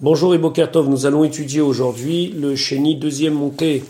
Bonjour 0.00 0.32
et 0.32 0.38
nous 0.38 1.06
allons 1.06 1.24
étudier 1.24 1.60
aujourd'hui 1.60 2.28
le 2.28 2.54
Chéni, 2.54 2.94
deuxième 2.94 3.34
montée 3.34 3.82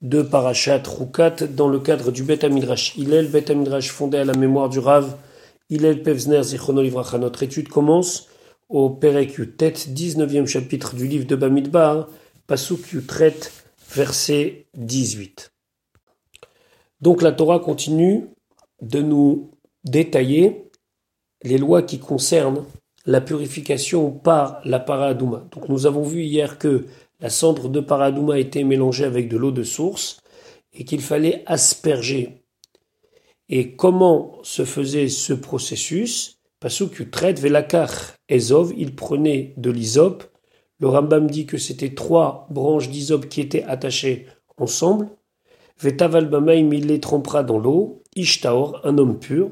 de 0.00 0.22
Parashat 0.22 0.84
Rukat 0.86 1.48
dans 1.48 1.66
le 1.66 1.80
cadre 1.80 2.12
du 2.12 2.22
Bet 2.22 2.44
Amidrash 2.44 2.96
Hillel, 2.96 3.28
Bet 3.28 3.50
Amidrash 3.50 3.90
fondé 3.90 4.18
à 4.18 4.24
la 4.24 4.34
mémoire 4.34 4.68
du 4.68 4.78
Rav 4.78 5.16
Hillel 5.68 6.04
Pevzner 6.04 6.44
Zichrono 6.44 6.80
Livracha. 6.80 7.18
Notre 7.18 7.42
étude 7.42 7.68
commence 7.68 8.28
au 8.68 8.88
Perek 8.88 9.36
Yutet, 9.36 9.72
19e 9.72 10.46
chapitre 10.46 10.94
du 10.94 11.08
livre 11.08 11.26
de 11.26 11.34
Bamidbar, 11.34 12.08
Pasuk 12.46 12.92
Yutret, 12.92 13.34
verset 13.92 14.66
18. 14.74 15.52
Donc 17.00 17.20
la 17.20 17.32
Torah 17.32 17.58
continue 17.58 18.28
de 18.80 19.02
nous 19.02 19.50
détailler 19.82 20.70
les 21.42 21.58
lois 21.58 21.82
qui 21.82 21.98
concernent 21.98 22.64
la 23.06 23.20
purification 23.20 24.10
par 24.10 24.60
la 24.64 24.78
paradouma. 24.78 25.46
Donc 25.52 25.68
nous 25.68 25.86
avons 25.86 26.02
vu 26.02 26.22
hier 26.22 26.58
que 26.58 26.86
la 27.20 27.30
cendre 27.30 27.68
de 27.68 27.80
paradouma 27.80 28.38
était 28.38 28.64
mélangée 28.64 29.04
avec 29.04 29.28
de 29.28 29.36
l'eau 29.36 29.52
de 29.52 29.62
source 29.62 30.18
et 30.72 30.84
qu'il 30.84 31.00
fallait 31.00 31.42
asperger. 31.46 32.44
Et 33.48 33.76
comment 33.76 34.38
se 34.42 34.64
faisait 34.64 35.08
ce 35.08 35.32
processus? 35.32 36.38
Pasuk 36.60 37.10
traite 37.10 37.40
velakar 37.40 37.90
ezov, 38.28 38.72
il 38.76 38.94
prenait 38.94 39.52
de 39.56 39.70
l'isop. 39.70 40.22
Le 40.78 40.88
Rambam 40.88 41.28
dit 41.28 41.44
que 41.44 41.58
c'était 41.58 41.94
trois 41.94 42.46
branches 42.50 42.88
d'isop 42.88 43.28
qui 43.28 43.40
étaient 43.40 43.64
attachées 43.64 44.26
ensemble. 44.56 45.08
Vetaval 45.80 46.30
il 46.72 46.86
les 46.86 47.00
trempera 47.00 47.42
dans 47.42 47.58
l'eau. 47.58 48.02
Ishtaor, 48.14 48.80
un 48.84 48.98
homme 48.98 49.18
pur. 49.18 49.50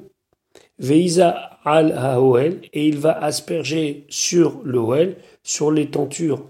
Veiza 0.81 1.59
al 1.65 1.93
haoel 1.93 2.63
et 2.73 2.89
il 2.89 2.99
va 2.99 3.13
asperger 3.13 4.07
sur 4.09 4.63
le 4.65 5.15
sur 5.43 5.71
les 5.71 5.91
tentures 5.91 6.47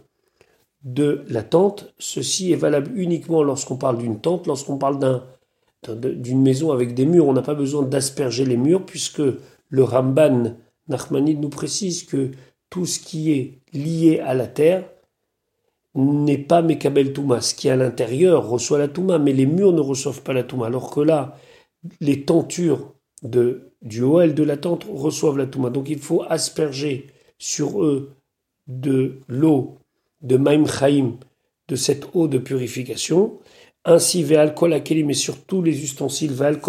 de 0.84 1.24
la 1.28 1.42
tente. 1.42 1.92
Ceci 1.98 2.52
est 2.52 2.56
valable 2.56 2.92
uniquement 2.94 3.42
lorsqu'on 3.42 3.76
parle 3.76 3.98
d'une 3.98 4.20
tente, 4.20 4.46
lorsqu'on 4.46 4.78
parle 4.78 4.98
d'une 5.88 6.42
maison 6.42 6.70
avec 6.70 6.94
des 6.94 7.06
murs. 7.06 7.26
On 7.26 7.32
n'a 7.32 7.42
pas 7.42 7.54
besoin 7.54 7.82
d'asperger 7.82 8.44
les 8.44 8.56
murs 8.56 8.86
puisque 8.86 9.22
le 9.68 9.82
Ramban 9.82 10.56
Nachmanide 10.88 11.40
nous 11.40 11.50
précise 11.50 12.04
que 12.04 12.30
tout 12.70 12.86
ce 12.86 13.00
qui 13.00 13.32
est 13.32 13.58
lié 13.72 14.20
à 14.20 14.34
la 14.34 14.46
terre 14.46 14.88
n'est 15.96 16.38
pas 16.38 16.62
Mekabel 16.62 17.12
Touma. 17.12 17.40
Ce 17.40 17.54
qui 17.54 17.66
est 17.66 17.72
à 17.72 17.76
l'intérieur 17.76 18.48
reçoit 18.48 18.78
la 18.78 18.86
Touma, 18.86 19.18
mais 19.18 19.32
les 19.32 19.46
murs 19.46 19.72
ne 19.72 19.80
reçoivent 19.80 20.22
pas 20.22 20.32
la 20.32 20.44
Touma. 20.44 20.66
Alors 20.66 20.90
que 20.90 21.00
là, 21.00 21.36
les 22.00 22.24
tentures 22.24 22.94
de 23.24 23.69
du 23.82 24.02
Oel 24.02 24.34
de 24.34 24.42
la 24.42 24.56
tente 24.56 24.86
reçoivent 24.90 25.38
la 25.38 25.46
Touma. 25.46 25.70
Donc 25.70 25.88
il 25.88 25.98
faut 25.98 26.22
asperger 26.28 27.06
sur 27.38 27.82
eux 27.82 28.12
de 28.66 29.20
l'eau 29.28 29.78
de 30.22 30.36
Maim 30.36 30.64
Chaim, 30.66 31.18
de 31.68 31.76
cette 31.76 32.08
eau 32.14 32.28
de 32.28 32.38
purification. 32.38 33.38
Ainsi, 33.84 34.22
Ve'alkol 34.22 34.74
Akelim 34.74 35.10
et 35.10 35.14
sur 35.14 35.42
tous 35.44 35.62
les 35.62 35.82
ustensiles, 35.82 36.32
Ve'al 36.32 36.60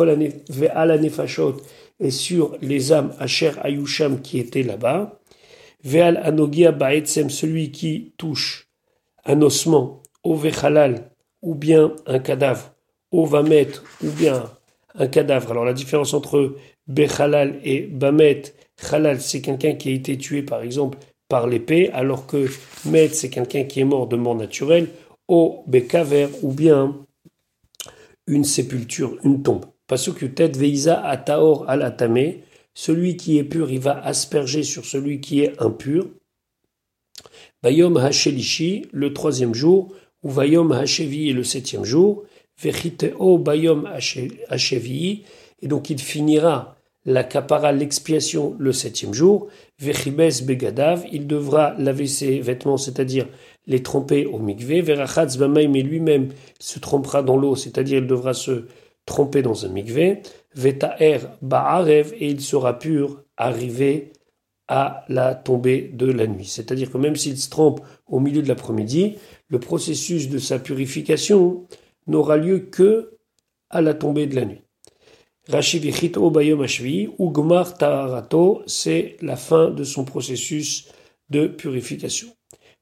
et 1.99 2.11
sur 2.11 2.57
les 2.61 2.91
âmes 2.93 3.13
Asher 3.19 3.51
Ayusham 3.61 4.21
qui 4.21 4.39
étaient 4.39 4.63
là-bas. 4.63 5.19
Ve'al 5.83 6.17
Anogia 6.17 6.71
Ba'etzem, 6.71 7.29
celui 7.29 7.71
qui 7.71 8.13
touche 8.17 8.69
un 9.25 9.41
ossement, 9.41 10.01
au 10.23 10.35
Ve'chalal, 10.35 11.11
ou 11.41 11.55
bien 11.55 11.93
un 12.05 12.19
cadavre, 12.19 12.73
au 13.11 13.25
Vamet, 13.25 13.67
ou 14.03 14.09
bien 14.09 14.49
un 14.95 15.07
cadavre. 15.07 15.51
Alors 15.51 15.65
la 15.65 15.73
différence 15.73 16.13
entre 16.13 16.55
Bechalal 16.91 17.59
et 17.63 17.81
Bamet, 17.81 18.53
Halal 18.91 19.21
c'est 19.21 19.41
quelqu'un 19.41 19.75
qui 19.75 19.89
a 19.89 19.93
été 19.93 20.17
tué 20.17 20.43
par 20.43 20.61
exemple 20.61 20.97
par 21.29 21.47
l'épée, 21.47 21.89
alors 21.93 22.27
que 22.27 22.47
Met 22.85 23.09
c'est 23.09 23.29
quelqu'un 23.29 23.63
qui 23.63 23.79
est 23.79 23.85
mort 23.85 24.07
de 24.07 24.17
mort 24.17 24.35
naturelle, 24.35 24.89
au 25.27 25.63
Bekaver 25.67 26.27
ou 26.41 26.51
bien 26.51 26.97
une 28.27 28.43
sépulture, 28.43 29.17
une 29.23 29.41
tombe. 29.41 29.65
Pasuk 29.87 30.35
tête 30.35 30.57
Veisa 30.57 31.01
Ataor 31.01 31.69
al 31.69 31.81
Atame, 31.81 32.33
celui 32.73 33.15
qui 33.15 33.37
est 33.37 33.43
pur, 33.43 33.71
il 33.71 33.79
va 33.79 34.03
asperger 34.03 34.63
sur 34.63 34.85
celui 34.85 35.21
qui 35.21 35.41
est 35.41 35.61
impur. 35.61 36.07
Bayom 37.63 37.97
Hashelishi, 37.97 38.87
le 38.91 39.13
troisième 39.13 39.53
jour, 39.53 39.93
ou 40.23 40.29
Vayom 40.29 40.71
Hashevi, 40.71 41.33
le 41.33 41.43
septième 41.43 41.83
jour. 41.83 42.23
Vechiteo 42.61 43.37
Bayom 43.37 43.85
Hashevi, 44.49 45.23
et 45.61 45.67
donc 45.67 45.89
il 45.89 45.99
finira 45.99 46.75
la 47.05 47.23
capara, 47.23 47.71
l'expiation, 47.71 48.55
le 48.59 48.71
septième 48.71 49.13
jour. 49.13 49.47
Vechibes 49.79 50.45
begadav, 50.45 51.05
il 51.11 51.27
devra 51.27 51.73
laver 51.77 52.07
ses 52.07 52.39
vêtements, 52.39 52.77
c'est-à-dire 52.77 53.27
les 53.67 53.81
tromper 53.81 54.25
au 54.25 54.39
mikvé. 54.39 54.81
Verachatz 54.81 55.37
mais 55.37 55.65
lui-même 55.81 56.29
se 56.59 56.79
trompera 56.79 57.23
dans 57.23 57.37
l'eau, 57.37 57.55
c'est-à-dire 57.55 57.99
il 57.99 58.07
devra 58.07 58.33
se 58.33 58.65
tromper 59.05 59.41
dans 59.41 59.65
un 59.65 59.69
mikvé. 59.69 60.21
Vetaer 60.53 61.19
ba'arev, 61.41 62.13
et 62.19 62.27
il 62.27 62.41
sera 62.41 62.77
pur, 62.77 63.23
arrivé 63.37 64.11
à 64.67 65.03
la 65.09 65.35
tombée 65.35 65.89
de 65.93 66.05
la 66.05 66.27
nuit. 66.27 66.45
C'est-à-dire 66.45 66.91
que 66.91 66.97
même 66.97 67.15
s'il 67.15 67.37
se 67.37 67.49
trompe 67.49 67.81
au 68.07 68.19
milieu 68.19 68.41
de 68.41 68.47
l'après-midi, 68.47 69.15
le 69.49 69.59
processus 69.59 70.29
de 70.29 70.37
sa 70.37 70.59
purification 70.59 71.65
n'aura 72.07 72.37
lieu 72.37 72.59
que 72.59 73.17
à 73.69 73.81
la 73.81 73.93
tombée 73.93 74.27
de 74.27 74.35
la 74.35 74.45
nuit. 74.45 74.61
Rashi 75.49 75.79
Vichito 75.79 76.29
Bayom 76.29 76.61
Ashvi, 76.61 77.09
Ugmar 77.17 77.75
Taharato, 77.77 78.61
c'est 78.67 79.17
la 79.21 79.35
fin 79.35 79.71
de 79.71 79.83
son 79.83 80.05
processus 80.05 80.87
de 81.29 81.47
purification. 81.47 82.27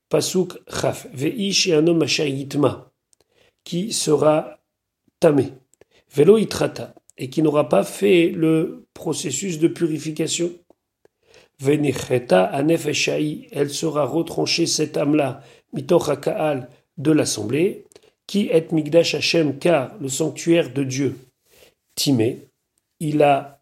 Pasuk 0.09 0.59
Chaf, 0.67 1.07
Veish 1.13 1.67
et 1.67 1.73
un 1.73 1.87
homme 1.87 2.05
qui 3.63 3.93
sera 3.93 4.59
tamé. 5.19 5.53
Velo 6.11 6.37
Itrata, 6.37 6.95
et 7.17 7.29
qui 7.29 7.41
n'aura 7.41 7.69
pas 7.69 7.83
fait 7.83 8.29
le 8.29 8.87
processus 8.93 9.59
de 9.59 9.67
purification. 9.67 10.51
Venicheta 11.59 12.43
Anef 12.43 12.87
elle 13.51 13.69
sera 13.69 14.05
retranchée, 14.05 14.65
cette 14.65 14.97
âme-là, 14.97 15.43
Mitoch 15.73 16.09
de 16.97 17.11
l'assemblée, 17.11 17.85
qui 18.27 18.47
est 18.47 18.71
Migdash 18.71 19.15
Hashem, 19.15 19.59
car 19.59 19.95
le 20.01 20.09
sanctuaire 20.09 20.73
de 20.73 20.83
Dieu, 20.83 21.15
Timé, 21.95 22.48
il 22.99 23.23
a 23.23 23.61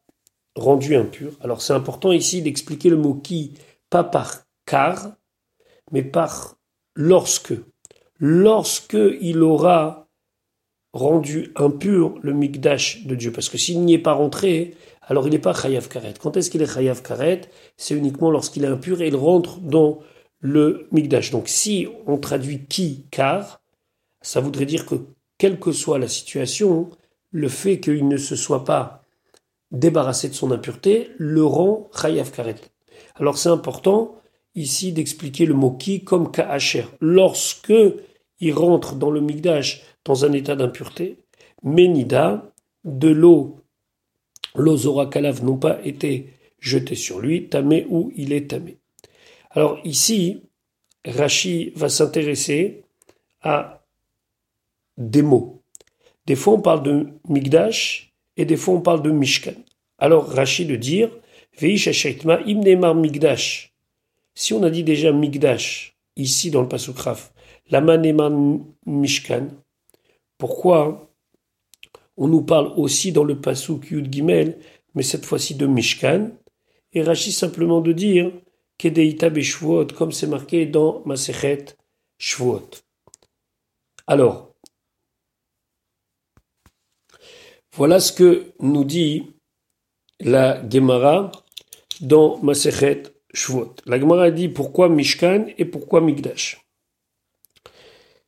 rendu 0.56 0.96
impur. 0.96 1.34
Alors 1.42 1.62
c'est 1.62 1.74
important 1.74 2.12
ici 2.12 2.42
d'expliquer 2.42 2.90
le 2.90 2.98
mot 2.98 3.16
qui, 3.16 3.54
pas 3.90 4.04
par 4.04 4.46
car, 4.66 5.16
mais 5.92 6.04
par 6.04 6.58
lorsque. 6.96 7.54
Lorsque 8.20 8.98
il 9.22 9.44
aura 9.44 10.08
rendu 10.94 11.52
impur 11.56 12.18
le 12.24 12.34
mikdash 12.34 13.06
de 13.06 13.16
Dieu. 13.16 13.32
Parce 13.32 13.50
que 13.50 13.58
s'il 13.58 13.82
n'y 13.82 13.94
est 13.94 14.00
pas 14.00 14.14
rentré, 14.14 14.76
alors 15.04 15.28
il 15.28 15.32
n'est 15.32 15.40
pas 15.40 15.54
chayav 15.54 15.88
karet. 15.88 16.16
Quand 16.20 16.36
est-ce 16.36 16.50
qu'il 16.50 16.62
est 16.62 16.74
chayav 16.74 17.04
karet? 17.04 17.42
C'est 17.78 17.94
uniquement 17.94 18.32
lorsqu'il 18.32 18.64
est 18.64 18.68
impur 18.68 19.02
et 19.02 19.08
il 19.08 19.16
rentre 19.16 19.60
dans 19.60 20.00
le 20.40 20.88
mikdash. 20.92 21.32
Donc 21.32 21.48
si 21.48 21.88
on 22.08 22.18
traduit 22.18 22.66
qui, 22.66 23.06
car, 23.12 23.62
ça 24.22 24.40
voudrait 24.42 24.66
dire 24.66 24.86
que 24.86 24.96
quelle 25.38 25.60
que 25.60 25.72
soit 25.72 26.00
la 26.00 26.08
situation, 26.08 26.90
le 27.32 27.50
fait 27.50 27.80
qu'il 27.80 28.08
ne 28.08 28.18
se 28.18 28.36
soit 28.36 28.66
pas 28.66 28.97
débarrassé 29.72 30.30
de 30.30 30.34
son 30.34 30.52
impureté, 30.52 31.10
le 31.18 31.46
rend 31.46 31.90
chayav 32.00 32.32
karet. 32.32 32.56
Alors 33.16 33.38
c'est 33.38 33.50
important 33.50 34.16
ici 34.56 34.92
d'expliquer 34.92 35.46
le 35.46 35.54
mot 35.54 35.72
qui 35.72 36.04
comme 36.04 36.32
ka'acher. 36.32 36.86
Lorsque 37.00 37.74
il 38.40 38.54
rentre 38.54 38.96
dans 38.96 39.12
le 39.12 39.22
migdash 39.22 39.84
dans 40.06 40.26
un 40.26 40.32
état 40.32 40.56
d'impureté, 40.56 41.18
Ménida, 41.64 42.54
de 42.86 43.10
l'eau, 43.10 43.62
l'eau 44.56 45.08
kalav 45.08 45.44
n'ont 45.44 45.58
pas 45.58 45.80
été 45.84 46.34
jetées 46.60 46.96
sur 46.96 47.20
lui, 47.20 47.50
tamé 47.50 47.86
ou 47.90 48.12
il 48.16 48.32
est 48.32 48.50
tamé. 48.50 48.78
Alors 49.52 49.80
ici, 49.84 50.44
Rashi 51.06 51.72
va 51.76 51.90
s'intéresser 51.90 52.84
à 53.42 53.86
des 54.98 55.22
mots. 55.22 55.62
Des 56.26 56.36
fois 56.36 56.54
on 56.54 56.62
parle 56.62 56.84
de 56.84 57.08
migdash 57.28 58.07
et 58.38 58.46
des 58.46 58.58
fois 58.58 58.76
on 58.76 58.82
parle 58.82 59.02
de 59.02 59.12
Mishkan. 59.12 59.56
Alors 59.98 60.30
Rachid 60.30 60.70
de 60.70 60.76
dire, 60.76 61.10
Veish 61.60 61.88
imnemar 62.46 62.96
migdash. 62.96 63.74
Si 64.36 64.54
on 64.54 64.64
a 64.64 64.70
dit 64.70 64.84
déjà 64.84 65.12
migdash, 65.12 65.98
ici 66.16 66.52
dans 66.52 66.62
le 66.62 66.68
Pasukraf, 66.68 67.34
lama 67.70 67.98
nemar 67.98 68.32
Mishkan, 68.86 69.48
pourquoi 70.38 71.10
on 72.16 72.28
nous 72.28 72.42
parle 72.42 72.74
aussi 72.78 73.12
dans 73.12 73.24
le 73.24 73.40
Pasuk 73.40 73.92
Yud 73.92 74.12
Gimel, 74.14 74.58
mais 74.96 75.04
cette 75.04 75.26
fois-ci 75.26 75.56
de 75.56 75.66
Mishkan, 75.66 76.32
et 76.94 77.02
Rachid 77.04 77.34
simplement 77.34 77.82
de 77.82 77.92
dire, 77.92 78.32
Kedeita 78.78 79.30
Beshvuot, 79.30 79.88
comme 79.88 80.12
c'est 80.12 80.28
marqué 80.28 80.66
dans 80.66 81.02
Masechet 81.06 81.66
Shvuot. 82.20 82.70
Alors, 84.06 84.47
Voilà 87.78 88.00
ce 88.00 88.12
que 88.12 88.54
nous 88.60 88.84
dit 88.84 89.36
la 90.20 90.68
Gemara 90.68 91.32
dans 92.02 92.40
Masechet 92.42 93.04
Shvot. 93.36 93.76
La 93.86 94.00
Gemara 94.00 94.32
dit 94.32 94.50
pourquoi 94.50 94.90
Mishkan 94.90 95.46
et 95.60 95.66
pourquoi 95.66 96.02
Migdash. 96.02 96.66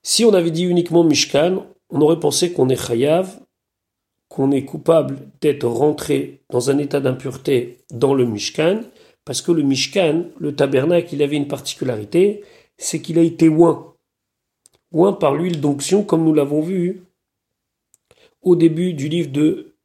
Si 0.03 0.23
on 0.23 0.35
avait 0.35 0.51
dit 0.51 0.65
uniquement 0.65 1.03
Mishkan, 1.03 1.65
on 1.89 1.99
aurait 2.01 2.19
pensé 2.19 2.53
qu'on 2.53 2.69
est 2.69 2.75
chayav, 2.75 3.39
qu'on 4.27 4.51
est 4.51 4.65
coupable 4.65 5.17
d'être 5.41 5.67
rentré 5.67 6.43
dans 6.51 6.69
un 6.69 6.77
état 6.77 6.99
d'impureté 6.99 7.79
dans 7.91 8.13
le 8.13 8.25
Mishkan, 8.25 8.81
parce 9.25 9.41
que 9.41 9.51
le 9.51 9.63
Mishkan, 9.63 10.25
le 10.39 10.55
tabernacle, 10.55 11.09
il 11.13 11.23
avait 11.23 11.37
une 11.37 11.47
particularité, 11.47 12.43
c'est 12.77 13.01
qu'il 13.01 13.17
a 13.17 13.23
été 13.23 13.49
oint. 13.49 13.95
Oint 14.91 15.13
par 15.13 15.33
l'huile 15.33 15.59
d'onction, 15.59 16.03
comme 16.03 16.23
nous 16.23 16.35
l'avons 16.35 16.61
vu 16.61 17.01
au 18.41 18.55
début 18.55 18.93
du 18.93 19.09
livre 19.09 19.31
de 19.31 19.75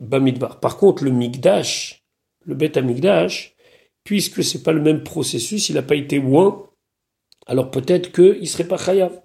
Bamidbar. 0.00 0.60
Par 0.60 0.76
contre, 0.76 1.04
le 1.04 1.10
Migdash, 1.10 2.04
le 2.44 2.54
Bet 2.54 2.80
Migdash, 2.80 3.54
puisque 4.04 4.44
c'est 4.44 4.62
pas 4.62 4.72
le 4.72 4.80
même 4.80 5.02
processus, 5.02 5.68
il 5.68 5.74
n'a 5.74 5.82
pas 5.82 5.96
été 5.96 6.18
oint, 6.18 6.66
alors 7.46 7.70
peut-être 7.70 8.12
qu'il 8.12 8.40
ne 8.40 8.46
serait 8.46 8.68
pas 8.68 8.76
chayav. 8.76 9.20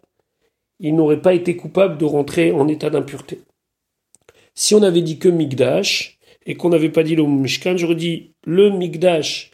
Il 0.80 0.96
n'aurait 0.96 1.22
pas 1.22 1.34
été 1.34 1.56
coupable 1.56 1.98
de 1.98 2.06
rentrer 2.06 2.52
en 2.52 2.68
état 2.68 2.90
d'impureté. 2.90 3.42
Si 4.56 4.74
on 4.74 4.82
avait 4.82 5.02
dit 5.02 5.20
que 5.20 5.30
Migdash, 5.30 6.18
et 6.46 6.56
qu'on 6.56 6.70
n'avait 6.70 6.90
pas 6.90 7.04
dit 7.04 7.16
le 7.16 7.24
Mishkan, 7.24 7.78
j'aurais 7.78 7.96
dit 7.96 8.34
le 8.46 8.72
Migdash, 8.72 9.52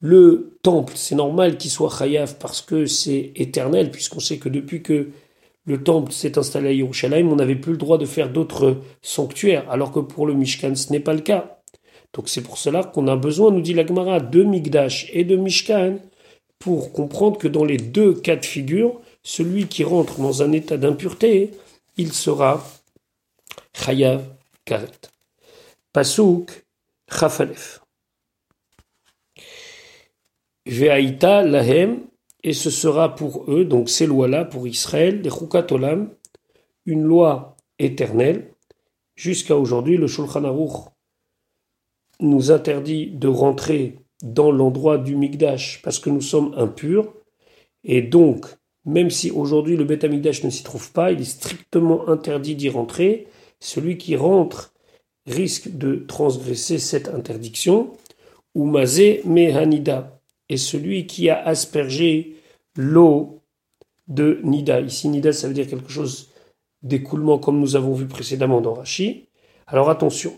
le 0.00 0.58
temple, 0.62 0.94
c'est 0.96 1.14
normal 1.14 1.56
qu'il 1.56 1.70
soit 1.70 1.96
chayav 1.96 2.36
parce 2.38 2.60
que 2.60 2.86
c'est 2.86 3.32
éternel, 3.36 3.90
puisqu'on 3.90 4.20
sait 4.20 4.38
que 4.38 4.48
depuis 4.48 4.82
que 4.82 5.08
le 5.64 5.82
temple 5.82 6.12
s'est 6.12 6.38
installé 6.38 6.68
à 6.68 6.72
Yerushalayim, 6.72 7.30
on 7.30 7.36
n'avait 7.36 7.56
plus 7.56 7.72
le 7.72 7.78
droit 7.78 7.98
de 7.98 8.06
faire 8.06 8.30
d'autres 8.30 8.78
sanctuaires, 9.00 9.70
alors 9.70 9.92
que 9.92 10.00
pour 10.00 10.26
le 10.26 10.34
Mishkan, 10.34 10.74
ce 10.74 10.92
n'est 10.92 11.00
pas 11.00 11.14
le 11.14 11.20
cas. 11.20 11.58
Donc 12.12 12.28
c'est 12.28 12.42
pour 12.42 12.58
cela 12.58 12.84
qu'on 12.84 13.08
a 13.08 13.16
besoin, 13.16 13.50
nous 13.50 13.60
dit 13.60 13.74
la 13.74 13.86
Gemara, 13.86 14.20
de 14.20 14.42
Migdash 14.42 15.08
et 15.12 15.24
de 15.24 15.36
Mishkan, 15.36 15.98
pour 16.58 16.92
comprendre 16.92 17.38
que 17.38 17.48
dans 17.48 17.64
les 17.64 17.76
deux 17.76 18.14
cas 18.14 18.36
de 18.36 18.44
figure, 18.44 19.00
celui 19.22 19.66
qui 19.66 19.84
rentre 19.84 20.20
dans 20.20 20.42
un 20.42 20.52
état 20.52 20.76
d'impureté, 20.76 21.52
il 21.96 22.12
sera 22.12 22.64
Chayav 23.74 24.24
Karet. 24.64 24.90
Pasuk 25.92 26.64
Chafalef. 27.10 27.80
Ve'aïta 30.66 31.42
lahem, 31.42 32.00
et 32.44 32.52
ce 32.52 32.70
sera 32.70 33.14
pour 33.14 33.50
eux, 33.50 33.64
donc 33.64 33.88
ces 33.88 34.06
lois-là, 34.06 34.44
pour 34.44 34.66
Israël, 34.66 35.22
des 35.22 35.30
Chukatolam, 35.30 36.10
une 36.86 37.02
loi 37.02 37.56
éternelle. 37.78 38.52
Jusqu'à 39.14 39.56
aujourd'hui, 39.56 39.96
le 39.96 40.06
Shulchan 40.06 40.44
Aruch 40.44 40.88
nous 42.20 42.50
interdit 42.50 43.08
de 43.10 43.28
rentrer 43.28 43.98
dans 44.22 44.50
l'endroit 44.50 44.98
du 44.98 45.16
Migdash 45.16 45.82
parce 45.82 45.98
que 45.98 46.10
nous 46.10 46.20
sommes 46.20 46.54
impurs. 46.56 47.12
Et 47.84 48.02
donc, 48.02 48.46
même 48.84 49.10
si 49.10 49.30
aujourd'hui 49.30 49.76
le 49.76 49.84
Beth 49.84 50.04
Amikdash 50.04 50.44
ne 50.44 50.50
s'y 50.50 50.62
trouve 50.62 50.92
pas, 50.92 51.12
il 51.12 51.20
est 51.20 51.24
strictement 51.24 52.08
interdit 52.08 52.54
d'y 52.54 52.68
rentrer. 52.68 53.28
Celui 53.60 53.98
qui 53.98 54.16
rentre 54.16 54.74
risque 55.26 55.76
de 55.76 56.04
transgresser 56.08 56.78
cette 56.78 57.08
interdiction. 57.08 57.92
Ou 58.54 58.66
Mazé 58.66 59.22
Mehanida. 59.24 60.20
Et 60.48 60.56
celui 60.56 61.06
qui 61.06 61.30
a 61.30 61.42
aspergé 61.42 62.36
l'eau 62.76 63.42
de 64.08 64.40
Nida. 64.44 64.80
Ici, 64.80 65.08
Nida, 65.08 65.32
ça 65.32 65.48
veut 65.48 65.54
dire 65.54 65.66
quelque 65.66 65.90
chose 65.90 66.30
d'écoulement 66.82 67.38
comme 67.38 67.60
nous 67.60 67.76
avons 67.76 67.94
vu 67.94 68.06
précédemment 68.06 68.60
dans 68.60 68.74
Rashi. 68.74 69.28
Alors 69.66 69.90
attention. 69.90 70.34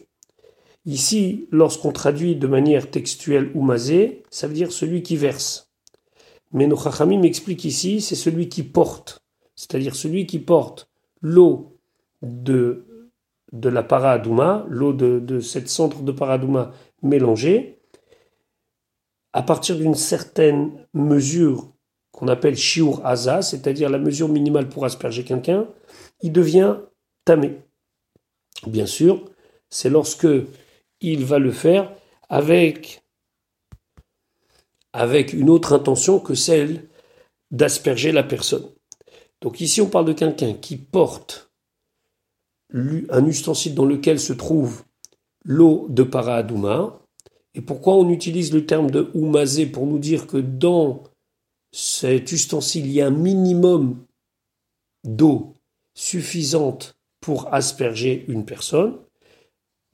Ici, 0.87 1.49
lorsqu'on 1.51 1.93
traduit 1.93 2.37
de 2.37 2.47
manière 2.47 2.91
textuelle 2.91 3.51
ou 3.55 3.63
mazé, 3.63 4.23
ça 4.31 4.47
veut 4.47 4.55
dire 4.55 4.71
celui 4.71 5.03
qui 5.03 5.17
verse. 5.17 5.71
Mais 6.53 6.67
nos 6.67 6.77
Chachamim 6.77 7.21
m'explique 7.21 7.65
ici, 7.65 8.01
c'est 8.01 8.15
celui 8.15 8.49
qui 8.49 8.63
porte, 8.63 9.25
c'est-à-dire 9.57 9.97
celui 9.97 10.27
qui 10.27 10.39
porte 10.39 10.91
l'eau 11.23 11.79
de, 12.23 12.85
de 13.53 13.69
la 13.71 13.83
paradouma, 13.83 14.67
l'eau 14.69 14.93
de, 14.93 15.19
de 15.19 15.41
cette 15.41 15.69
centre 15.69 16.03
de 16.03 16.13
paradouma 16.13 16.73
mélangée, 17.03 17.79
à 19.35 19.43
partir 19.43 19.77
d'une 19.77 19.97
certaine 19.97 20.87
mesure 20.95 21.69
qu'on 22.13 22.29
appelle 22.29 22.57
shiur 22.57 23.05
aza, 23.05 23.43
c'est-à-dire 23.43 23.91
la 23.91 23.99
mesure 23.99 24.29
minimale 24.29 24.69
pour 24.69 24.85
asperger 24.85 25.25
quelqu'un, 25.25 25.67
il 26.23 26.33
devient 26.33 26.77
tamé. 27.25 27.59
Bien 28.69 28.87
sûr, 28.87 29.25
c'est 29.69 29.91
lorsque 29.91 30.29
il 31.01 31.25
va 31.25 31.41
le 31.41 31.51
faire 31.51 31.93
avec 32.29 33.03
avec 34.93 35.33
une 35.33 35.51
autre 35.51 35.73
intention 35.73 36.21
que 36.21 36.35
celle 36.35 36.89
d'asperger 37.51 38.13
la 38.13 38.23
personne. 38.23 38.69
Donc 39.41 39.61
ici 39.61 39.81
on 39.81 39.91
parle 39.91 40.07
de 40.07 40.13
quelqu'un 40.13 40.55
qui 40.55 40.77
porte 40.77 41.51
un 42.73 43.27
ustensile 43.27 43.75
dans 43.75 43.85
lequel 43.85 44.21
se 44.21 44.33
trouve 44.33 44.85
l'eau 45.45 45.87
de 45.91 46.05
Paradouma. 46.05 47.01
Et 47.55 47.61
pourquoi 47.61 47.95
on 47.95 48.09
utilise 48.11 48.53
le 48.53 48.67
terme 48.67 48.91
de 48.91 49.11
oumazé 49.15 49.67
pour 49.67 49.87
nous 49.87 49.99
dire 49.99 50.27
que 50.27 50.37
dans 50.37 51.05
cet 51.73 52.33
ustensile, 52.33 52.87
il 52.87 52.93
y 52.93 53.01
a 53.01 53.07
un 53.07 53.11
minimum 53.11 54.05
d'eau 55.05 55.55
suffisante 55.95 56.97
pour 57.21 57.53
asperger 57.55 58.25
une 58.29 58.45
personne? 58.45 58.99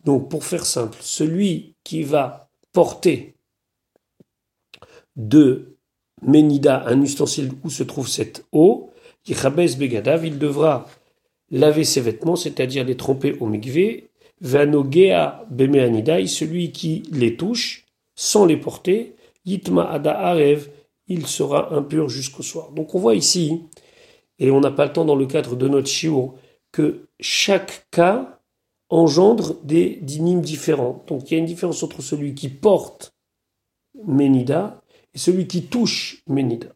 Donc 0.04 0.30
pour 0.30 0.44
faire 0.44 0.64
simple, 0.64 0.98
celui 1.00 1.74
qui 1.84 2.02
va 2.02 2.48
porter 2.72 3.34
de 5.16 5.76
Ménida, 6.22 6.86
un 6.86 7.02
ustensile 7.02 7.52
où 7.64 7.70
se 7.70 7.82
trouve 7.82 8.08
cette 8.08 8.46
eau, 8.52 8.90
Begadav, 9.26 10.26
il 10.26 10.38
devra 10.38 10.86
laver 11.50 11.84
ses 11.84 12.00
vêtements, 12.00 12.36
c'est-à-dire 12.36 12.84
les 12.84 12.96
tromper 12.96 13.36
au 13.40 13.46
mikvé, 13.46 14.09
Vanogea 14.40 15.46
Bemeanida, 15.50 16.26
celui 16.26 16.72
qui 16.72 17.02
les 17.10 17.36
touche 17.36 17.84
sans 18.14 18.46
les 18.46 18.56
porter, 18.56 19.14
Yitma 19.44 19.90
Ada 19.90 20.18
Arev, 20.18 20.68
il 21.06 21.26
sera 21.26 21.74
impur 21.74 22.08
jusqu'au 22.08 22.42
soir. 22.42 22.70
Donc 22.72 22.94
on 22.94 22.98
voit 22.98 23.14
ici, 23.14 23.62
et 24.38 24.50
on 24.50 24.60
n'a 24.60 24.70
pas 24.70 24.86
le 24.86 24.92
temps 24.92 25.04
dans 25.04 25.16
le 25.16 25.26
cadre 25.26 25.56
de 25.56 25.68
notre 25.68 25.88
shiur, 25.88 26.34
que 26.72 27.06
chaque 27.18 27.86
cas 27.90 28.40
engendre 28.88 29.56
des 29.62 29.98
dynimes 30.02 30.40
différents. 30.40 31.04
Donc 31.06 31.30
il 31.30 31.34
y 31.34 31.36
a 31.36 31.40
une 31.40 31.46
différence 31.46 31.82
entre 31.82 32.02
celui 32.02 32.34
qui 32.34 32.48
porte 32.48 33.14
Ménida 34.06 34.80
et 35.14 35.18
celui 35.18 35.46
qui 35.46 35.62
touche 35.62 36.22
Ménida. 36.26 36.68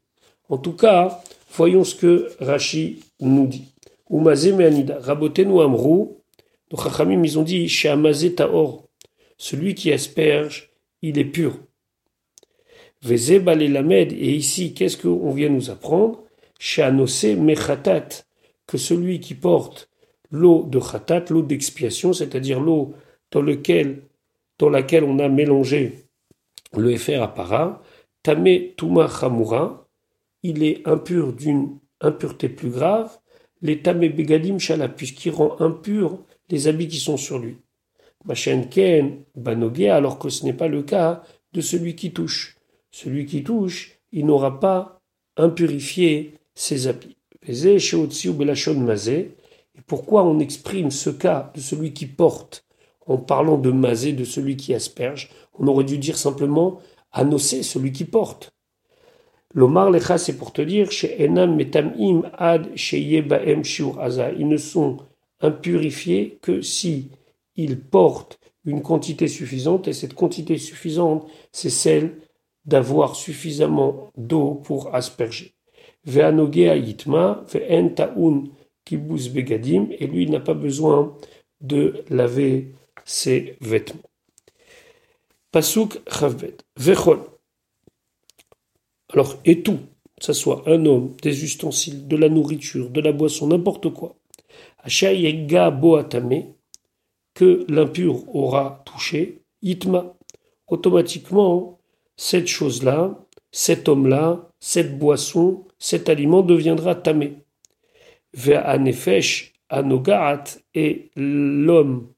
En 0.48 0.58
tout 0.58 0.72
cas, 0.72 1.22
voyons 1.56 1.84
ce 1.84 1.94
que 1.94 2.30
Rashi 2.40 3.00
nous 3.20 3.46
dit. 3.46 3.74
Umazé 4.10 4.52
nous 4.52 5.60
amrou, 5.60 6.23
chachamim, 6.76 7.22
ils 7.22 7.38
ont 7.38 7.42
dit, 7.42 7.68
celui 9.36 9.74
qui 9.74 9.92
asperge, 9.92 10.70
il 11.02 11.18
est 11.18 11.24
pur. 11.24 11.58
Vezé 13.02 13.38
Lamed, 13.38 14.12
et 14.12 14.34
ici, 14.34 14.72
qu'est-ce 14.72 14.96
qu'on 14.96 15.30
vient 15.32 15.50
nous 15.50 15.70
apprendre? 15.70 16.22
Chez 16.58 16.82
Anosé 16.82 17.36
Mechatat, 17.36 18.08
que 18.66 18.78
celui 18.78 19.20
qui 19.20 19.34
porte 19.34 19.90
l'eau 20.30 20.64
de 20.64 20.78
Khatat, 20.78 21.26
l'eau 21.30 21.42
d'expiation, 21.42 22.12
c'est-à-dire 22.12 22.60
l'eau 22.60 22.94
dans, 23.30 23.44
dans 24.58 24.70
laquelle 24.70 25.04
on 25.04 25.18
a 25.18 25.28
mélangé 25.28 26.06
le 26.76 26.96
FR 26.96 27.22
à 27.22 27.34
para, 27.34 27.82
Tame 28.22 28.74
Tuma 28.76 29.08
Chamura, 29.08 29.86
il 30.42 30.62
est 30.62 30.86
impur 30.88 31.32
d'une 31.32 31.78
impureté 32.00 32.48
plus 32.48 32.70
grave, 32.70 33.18
les 33.60 33.82
Tame 33.82 34.08
Begadim 34.08 34.58
Shala, 34.58 34.88
puisqu'il 34.88 35.30
rend 35.30 35.60
impur 35.60 36.24
les 36.50 36.68
habits 36.68 36.88
qui 36.88 36.98
sont 36.98 37.16
sur 37.16 37.38
lui. 37.38 37.56
Ken 38.70 39.18
Banogé, 39.34 39.90
alors 39.90 40.18
que 40.18 40.28
ce 40.28 40.44
n'est 40.44 40.54
pas 40.54 40.68
le 40.68 40.82
cas 40.82 41.22
de 41.52 41.60
celui 41.60 41.94
qui 41.94 42.12
touche. 42.12 42.56
Celui 42.90 43.26
qui 43.26 43.42
touche, 43.42 43.98
il 44.12 44.26
n'aura 44.26 44.60
pas 44.60 45.00
impurifié 45.36 46.34
ses 46.54 46.86
habits. 46.86 47.16
Et 47.46 47.52
pourquoi 49.86 50.24
on 50.24 50.38
exprime 50.38 50.90
ce 50.90 51.10
cas 51.10 51.52
de 51.54 51.60
celui 51.60 51.92
qui 51.92 52.06
porte 52.06 52.64
en 53.06 53.18
parlant 53.18 53.58
de 53.58 53.70
mazé, 53.70 54.12
de 54.12 54.24
celui 54.24 54.56
qui 54.56 54.72
asperge? 54.72 55.30
On 55.58 55.66
aurait 55.66 55.84
dû 55.84 55.98
dire 55.98 56.16
simplement 56.16 56.80
Anosé, 57.12 57.62
celui 57.62 57.92
qui 57.92 58.04
porte. 58.04 58.52
L'Omar 59.52 59.90
Lecha, 59.90 60.18
c'est 60.18 60.36
pour 60.36 60.52
te 60.52 60.62
dire, 60.62 60.90
chez 60.90 61.24
Enam 61.24 61.54
Metamim 61.54 62.22
Ad. 62.36 62.70
Ils 62.92 64.48
ne 64.48 64.56
sont 64.56 64.98
impurifiés 65.40 66.38
que 66.42 66.62
si 66.62 67.10
ils 67.56 67.80
portent 67.80 68.38
une 68.64 68.82
quantité 68.82 69.28
suffisante, 69.28 69.88
et 69.88 69.92
cette 69.92 70.14
quantité 70.14 70.58
suffisante, 70.58 71.26
c'est 71.52 71.70
celle 71.70 72.18
d'avoir 72.64 73.14
suffisamment 73.14 74.10
d'eau 74.16 74.54
pour 74.54 74.94
asperger. 74.94 75.54
Ve'anogea 76.06 76.76
Yitma, 76.76 77.44
ve'en 77.52 77.90
ta'un 77.90 78.44
kibus 78.84 79.28
begadim, 79.28 79.88
et 79.98 80.06
lui, 80.06 80.24
il 80.24 80.30
n'a 80.30 80.40
pas 80.40 80.54
besoin 80.54 81.16
de 81.60 82.04
laver 82.08 82.74
ses 83.04 83.56
vêtements. 83.60 84.10
Pasuk 85.50 86.00
Chavbet. 86.08 86.56
Vechol. 86.76 87.20
Alors, 89.12 89.36
et 89.44 89.62
tout, 89.62 89.78
que 90.18 90.26
ce 90.26 90.32
soit 90.32 90.62
un 90.66 90.84
homme, 90.86 91.14
des 91.22 91.44
ustensiles, 91.44 92.08
de 92.08 92.16
la 92.16 92.28
nourriture, 92.28 92.90
de 92.90 93.00
la 93.00 93.12
boisson, 93.12 93.46
n'importe 93.46 93.92
quoi, 93.92 94.16
Que 97.34 97.64
l'impur 97.68 98.28
aura 98.34 98.82
touché, 98.84 99.42
itma, 99.62 100.14
automatiquement, 100.68 101.80
cette 102.16 102.46
chose-là, 102.46 103.18
cet 103.50 103.88
homme-là, 103.88 104.50
cette 104.60 104.98
boisson, 104.98 105.64
cet 105.78 106.08
aliment 106.08 106.42
deviendra 106.42 106.94
tamé. 106.94 107.38
Ve'anefesh 108.34 109.52
anogaat, 109.68 110.44
et 110.74 111.10
l'homme, 111.16 112.08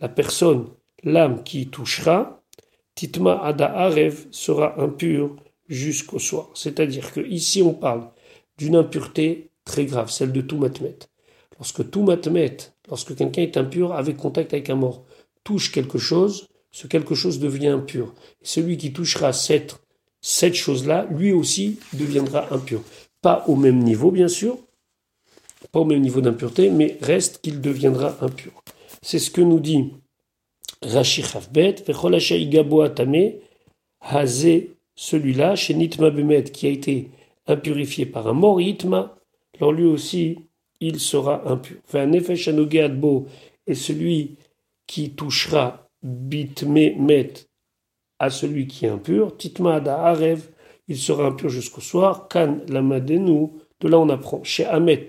la 0.00 0.08
personne, 0.08 0.68
l'âme 1.04 1.42
qui 1.42 1.68
touchera, 1.68 2.42
titma 2.94 3.40
ada 3.42 3.72
arev 3.72 4.26
sera 4.30 4.80
impur 4.80 5.36
jusqu'au 5.68 6.18
soir. 6.18 6.50
C'est-à-dire 6.54 7.12
que 7.12 7.20
ici 7.20 7.62
on 7.62 7.72
parle 7.74 8.10
d'une 8.58 8.76
impureté 8.76 9.50
très 9.64 9.84
grave, 9.84 10.10
celle 10.10 10.32
de 10.32 10.40
tout 10.40 10.58
matmet. 10.58 10.98
Lorsque 11.58 11.90
tout 11.90 12.02
matmet, 12.02 12.56
lorsque 12.88 13.16
quelqu'un 13.16 13.42
est 13.42 13.56
impur 13.56 13.92
avec 13.92 14.16
contact 14.16 14.52
avec 14.52 14.70
un 14.70 14.74
mort, 14.74 15.04
touche 15.44 15.72
quelque 15.72 15.98
chose, 15.98 16.48
ce 16.70 16.86
quelque 16.86 17.14
chose 17.14 17.38
devient 17.38 17.68
impur. 17.68 18.12
Et 18.42 18.46
celui 18.46 18.76
qui 18.76 18.92
touchera 18.92 19.32
cette, 19.32 19.76
cette 20.20 20.54
chose-là, 20.54 21.06
lui 21.10 21.32
aussi 21.32 21.78
deviendra 21.94 22.52
impur. 22.52 22.82
Pas 23.22 23.44
au 23.46 23.56
même 23.56 23.78
niveau, 23.78 24.10
bien 24.10 24.28
sûr, 24.28 24.58
pas 25.72 25.80
au 25.80 25.84
même 25.84 26.00
niveau 26.00 26.20
d'impureté, 26.20 26.70
mais 26.70 26.98
reste 27.00 27.40
qu'il 27.40 27.60
deviendra 27.60 28.16
impur. 28.20 28.52
C'est 29.02 29.18
ce 29.18 29.30
que 29.30 29.40
nous 29.40 29.60
dit 29.60 29.92
Rashi 30.82 31.22
Chavbet, 31.22 31.76
Hazé, 34.00 34.76
celui-là, 34.94 35.56
chez 35.56 35.74
Nitma 35.74 36.10
Bemet, 36.10 36.44
qui 36.44 36.66
a 36.66 36.70
été 36.70 37.10
impurifié 37.46 38.06
par 38.06 38.26
un 38.28 38.32
mort, 38.32 38.60
Itma, 38.60 39.16
alors 39.56 39.72
lui 39.72 39.84
aussi, 39.84 40.38
il 40.80 41.00
sera 41.00 41.48
impur. 41.50 41.76
Nefesh 41.92 42.48
Adbo, 42.48 43.26
et 43.66 43.74
celui 43.74 44.36
qui 44.86 45.10
touchera 45.10 45.88
met 46.02 47.32
à 48.18 48.30
celui 48.30 48.66
qui 48.66 48.86
est 48.86 48.88
impur, 48.88 49.36
titmada 49.36 49.98
arev, 49.98 50.48
il 50.88 50.96
sera 50.96 51.26
impur 51.26 51.48
jusqu'au 51.48 51.80
soir, 51.80 52.28
kan 52.28 52.58
lamadenu, 52.68 53.48
de 53.80 53.88
là 53.88 53.98
on 53.98 54.08
apprend, 54.08 54.42
chez 54.44 54.64
Ahmet, 54.64 55.08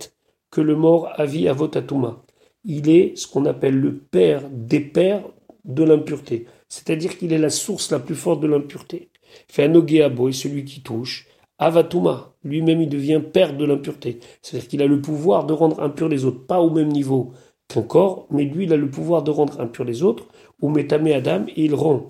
que 0.52 0.62
le 0.62 0.76
mort 0.76 1.10
a 1.16 1.26
vie 1.26 1.48
à 1.48 1.54
votatuma. 1.54 2.24
Il 2.64 2.90
est 2.90 3.16
ce 3.16 3.28
qu'on 3.28 3.46
appelle 3.46 3.80
le 3.80 3.96
père 3.96 4.50
des 4.50 4.80
pères 4.80 5.24
de 5.64 5.84
l'impureté. 5.84 6.48
C'est-à-dire 6.68 7.18
qu'il 7.18 7.32
est 7.32 7.38
la 7.38 7.50
source 7.50 7.92
la 7.92 8.00
plus 8.00 8.16
forte 8.16 8.42
de 8.42 8.48
l'impureté. 8.48 9.10
Fait 9.48 9.72
et 9.72 10.34
celui 10.34 10.66
qui 10.66 10.82
touche, 10.82 11.28
avatuma, 11.60 12.34
lui-même 12.48 12.82
il 12.82 12.90
devient 12.90 13.22
père 13.22 13.56
de 13.56 13.66
l'impureté. 13.66 14.20
C'est-à-dire 14.42 14.70
qu'il 14.70 14.82
a 14.82 14.88
le 14.88 15.02
pouvoir 15.02 15.46
de 15.46 15.54
rendre 15.54 15.82
impur 15.82 16.10
les 16.10 16.26
autres, 16.26 16.46
pas 16.46 16.60
au 16.60 16.70
même 16.70 16.90
niveau 16.90 17.34
qu'un 17.68 17.82
corps, 17.82 18.28
mais 18.32 18.46
lui 18.46 18.66
il 18.66 18.74
a 18.74 18.78
le 18.78 18.90
pouvoir 18.90 19.24
de 19.24 19.32
rendre 19.32 19.60
impur 19.60 19.84
les 19.84 20.04
autres, 20.04 20.28
ou 20.62 20.70
metame 20.70 21.08
Adam, 21.08 21.46
il 21.56 21.76
rend 21.76 22.08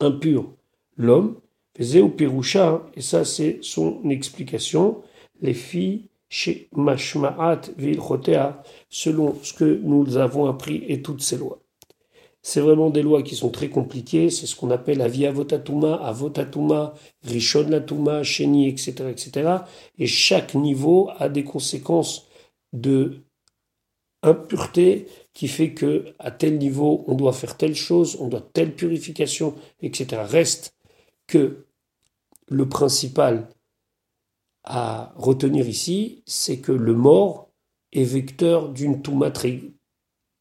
impur 0.00 0.52
l'homme, 0.96 1.36
Pirusha, 2.16 2.84
et 2.94 3.00
ça 3.00 3.24
c'est 3.24 3.58
son 3.62 4.08
explication, 4.10 5.02
les 5.40 5.54
filles 5.54 6.08
chez 6.28 6.68
Mashma'at 6.72 7.62
Vilchotea, 7.76 8.62
selon 8.90 9.36
ce 9.42 9.52
que 9.54 9.80
nous 9.82 10.16
avons 10.16 10.46
appris 10.46 10.84
et 10.88 11.02
toutes 11.02 11.22
ces 11.22 11.38
lois. 11.38 11.62
C'est 12.42 12.60
vraiment 12.60 12.90
des 12.90 13.02
lois 13.02 13.22
qui 13.22 13.34
sont 13.34 13.50
très 13.50 13.68
compliquées, 13.68 14.30
c'est 14.30 14.46
ce 14.46 14.54
qu'on 14.56 14.70
appelle 14.70 15.02
Avia 15.02 15.32
Votatuma, 15.32 15.94
Avotatuma, 15.96 16.94
Rishon 17.24 17.68
Latuma, 17.68 18.22
Sheni, 18.22 18.68
etc., 18.68 18.92
etc. 19.10 19.50
Et 19.98 20.06
chaque 20.06 20.54
niveau 20.54 21.10
a 21.18 21.28
des 21.28 21.44
conséquences 21.44 22.26
de 22.72 23.24
impureté 24.22 25.06
qui 25.32 25.48
fait 25.48 25.74
que 25.74 26.14
à 26.18 26.30
tel 26.30 26.58
niveau 26.58 27.04
on 27.06 27.14
doit 27.14 27.32
faire 27.32 27.56
telle 27.56 27.74
chose, 27.74 28.16
on 28.20 28.28
doit 28.28 28.40
telle 28.52 28.74
purification, 28.74 29.54
etc. 29.80 30.22
Reste 30.24 30.74
que 31.26 31.66
le 32.48 32.68
principal 32.68 33.48
à 34.64 35.12
retenir 35.16 35.68
ici, 35.68 36.22
c'est 36.26 36.58
que 36.58 36.72
le 36.72 36.94
mort 36.94 37.48
est 37.92 38.04
vecteur 38.04 38.68
d'une 38.68 39.00
touma 39.02 39.30
très, 39.30 39.60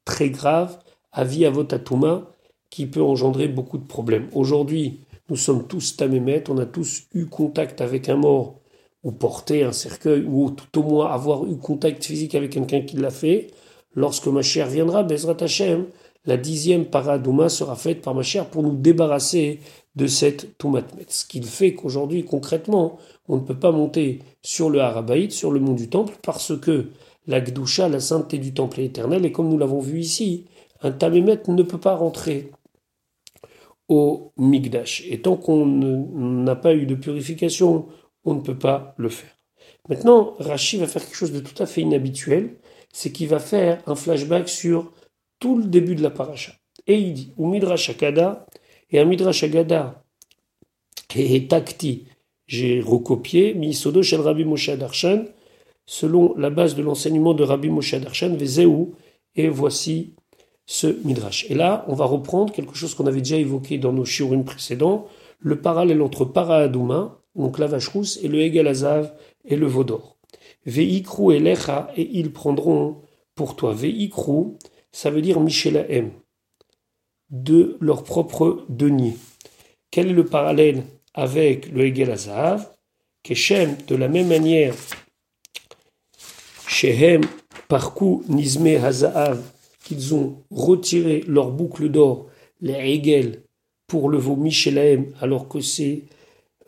très 0.06 0.30
grave, 0.30 0.80
avis 1.17 1.45
à 1.45 1.50
votatuma, 1.50 2.31
qui 2.69 2.86
peut 2.86 3.01
engendrer 3.01 3.47
beaucoup 3.47 3.77
de 3.77 3.88
problèmes. 3.88 4.27
Aujourd'hui, 4.33 5.00
nous 5.29 5.36
sommes 5.36 5.67
tous 5.67 5.97
tamémètes, 5.97 6.50
on 6.50 6.57
a 6.57 6.65
tous 6.65 7.07
eu 7.13 7.25
contact 7.25 7.81
avec 7.81 8.07
un 8.07 8.17
mort, 8.17 8.59
ou 9.03 9.12
porté 9.12 9.63
un 9.63 9.71
cercueil, 9.71 10.24
ou 10.24 10.51
tout 10.51 10.79
au 10.79 10.83
moins 10.83 11.07
avoir 11.12 11.45
eu 11.45 11.57
contact 11.57 12.05
physique 12.05 12.36
avec 12.36 12.51
quelqu'un 12.51 12.81
qui 12.81 12.97
l'a 12.97 13.09
fait 13.09 13.47
lorsque 13.95 14.27
ma 14.27 14.43
chère 14.43 14.67
viendra, 14.67 15.03
Bezrat 15.03 15.38
Hashem, 15.41 15.86
la 16.25 16.38
dixième 16.38 16.86
paradouma 16.86 17.50
sera 17.50 17.75
faite 17.75 18.01
par 18.01 18.13
ma 18.13 18.21
chère 18.21 18.50
pour 18.50 18.62
nous 18.62 18.75
débarrasser 18.75 19.59
de 19.95 20.07
cette 20.07 20.57
Toumatmet. 20.57 21.05
Ce 21.07 21.25
qu'il 21.25 21.45
fait 21.45 21.74
qu'aujourd'hui, 21.74 22.25
concrètement, 22.25 22.97
on 23.27 23.38
ne 23.38 23.41
peut 23.41 23.57
pas 23.57 23.71
monter 23.71 24.19
sur 24.43 24.69
le 24.69 24.81
Harabaït, 24.81 25.31
sur 25.31 25.51
le 25.51 25.59
mont 25.59 25.74
du 25.74 25.89
Temple, 25.89 26.15
parce 26.21 26.57
que 26.59 26.89
la 27.25 27.41
Gdusha, 27.41 27.89
la 27.89 28.00
sainteté 28.00 28.38
du 28.38 28.53
Temple 28.53 28.81
est 28.81 28.86
éternelle, 28.86 29.25
et 29.25 29.31
comme 29.31 29.50
nous 29.50 29.57
l'avons 29.57 29.79
vu 29.79 30.00
ici, 30.00 30.45
un 30.81 30.91
Tamémet 30.91 31.41
ne 31.48 31.63
peut 31.63 31.79
pas 31.79 31.96
rentrer 31.96 32.51
au 33.88 34.34
Migdash. 34.38 35.03
Et 35.07 35.22
tant 35.22 35.38
qu'on 35.38 35.65
n'a 35.65 36.55
pas 36.55 36.75
eu 36.75 36.86
de 36.86 36.96
purification, 36.96 37.88
on 38.25 38.36
ne 38.36 38.41
peut 38.41 38.57
pas 38.57 38.93
le 38.98 39.10
faire. 39.10 39.31
Maintenant, 39.89 40.36
Rashi 40.39 40.77
va 40.77 40.88
faire 40.88 41.03
quelque 41.03 41.15
chose 41.15 41.31
de 41.31 41.39
tout 41.39 41.62
à 41.62 41.65
fait 41.65 41.81
inhabituel 41.81 42.57
c'est 42.98 43.12
qu'il 43.12 43.27
va 43.27 43.38
faire 43.39 43.81
un 43.86 43.96
flashback 43.96 44.50
sur 44.50 44.91
tout 45.39 45.57
le 45.57 45.65
début 45.65 45.96
de 45.96 46.01
la 46.01 46.10
paracha. 46.10 46.53
Et 46.88 46.96
il 46.96 47.13
dit, 47.13 47.34
ou 47.38 47.48
Midrash 47.48 47.91
et 48.89 49.00
un 49.00 49.05
Midrash 49.05 49.43
Agada, 49.43 50.03
et 51.15 51.48
Takti, 51.48 52.05
j'ai 52.48 52.81
recopié, 52.81 53.53
Misodo 53.53 54.01
shel 54.01 54.22
Rabbi 54.22 54.46
Moshe 54.46 54.69
Darshan, 54.72 55.25
selon 55.86 56.36
la 56.38 56.50
base 56.50 56.75
de 56.75 56.81
l'enseignement 56.81 57.34
de 57.36 57.43
Rabbi 57.43 57.69
Moshe 57.69 57.93
Darshan, 57.93 58.36
Vezeu, 58.36 58.93
et 59.36 59.48
voici 59.48 60.15
ce 60.67 60.88
Midrash. 61.05 61.50
Et 61.50 61.55
là, 61.55 61.86
on 61.88 61.95
va 61.95 62.05
reprendre 62.05 62.53
quelque 62.53 62.75
chose 62.75 62.93
qu'on 62.93 63.07
avait 63.07 63.21
déjà 63.21 63.38
évoqué 63.38 63.79
dans 63.79 63.93
nos 63.93 64.05
shiurim 64.05 64.43
précédents, 64.43 65.07
le 65.39 65.59
parallèle 65.59 66.01
entre 66.01 66.25
Paradouma, 66.25 67.19
donc 67.36 67.57
la 67.57 67.67
vache 67.67 67.88
rousse, 67.88 68.19
et 68.21 68.27
le 68.27 68.41
Egalazav 68.41 69.13
et 69.45 69.55
le 69.55 69.65
Vaudor. 69.65 70.17
Veikru 70.65 71.36
elecha, 71.36 71.91
et 71.95 72.09
ils 72.13 72.31
prendront 72.31 73.01
pour 73.33 73.55
toi. 73.55 73.74
Veikru, 73.74 74.57
ça 74.91 75.09
veut 75.09 75.21
dire 75.21 75.38
M, 75.38 76.12
de 77.29 77.77
leur 77.79 78.03
propre 78.03 78.65
denier. 78.67 79.15
Quel 79.89 80.07
est 80.07 80.13
le 80.13 80.25
parallèle 80.25 80.83
avec 81.13 81.71
le 81.71 81.86
Hegel 81.86 82.12
Azahav 82.12 82.69
Keshem, 83.24 83.77
de 83.88 83.95
la 83.95 84.07
même 84.09 84.27
manière, 84.27 84.75
Shehem, 86.67 87.21
parkou 87.69 88.24
Nizme 88.27 88.67
Hazahav, 88.83 89.41
qu'ils 89.88 90.13
ont 90.13 90.44
retiré 90.51 91.24
leur 91.27 91.51
boucle 91.51 91.89
d'or, 91.89 92.27
les 92.60 92.74
Hegel, 92.74 93.44
pour 93.88 94.10
le 94.10 94.17
veau 94.17 94.36
Michelaem, 94.36 95.13
alors 95.22 95.48
que 95.48 95.62
ces, 95.62 96.03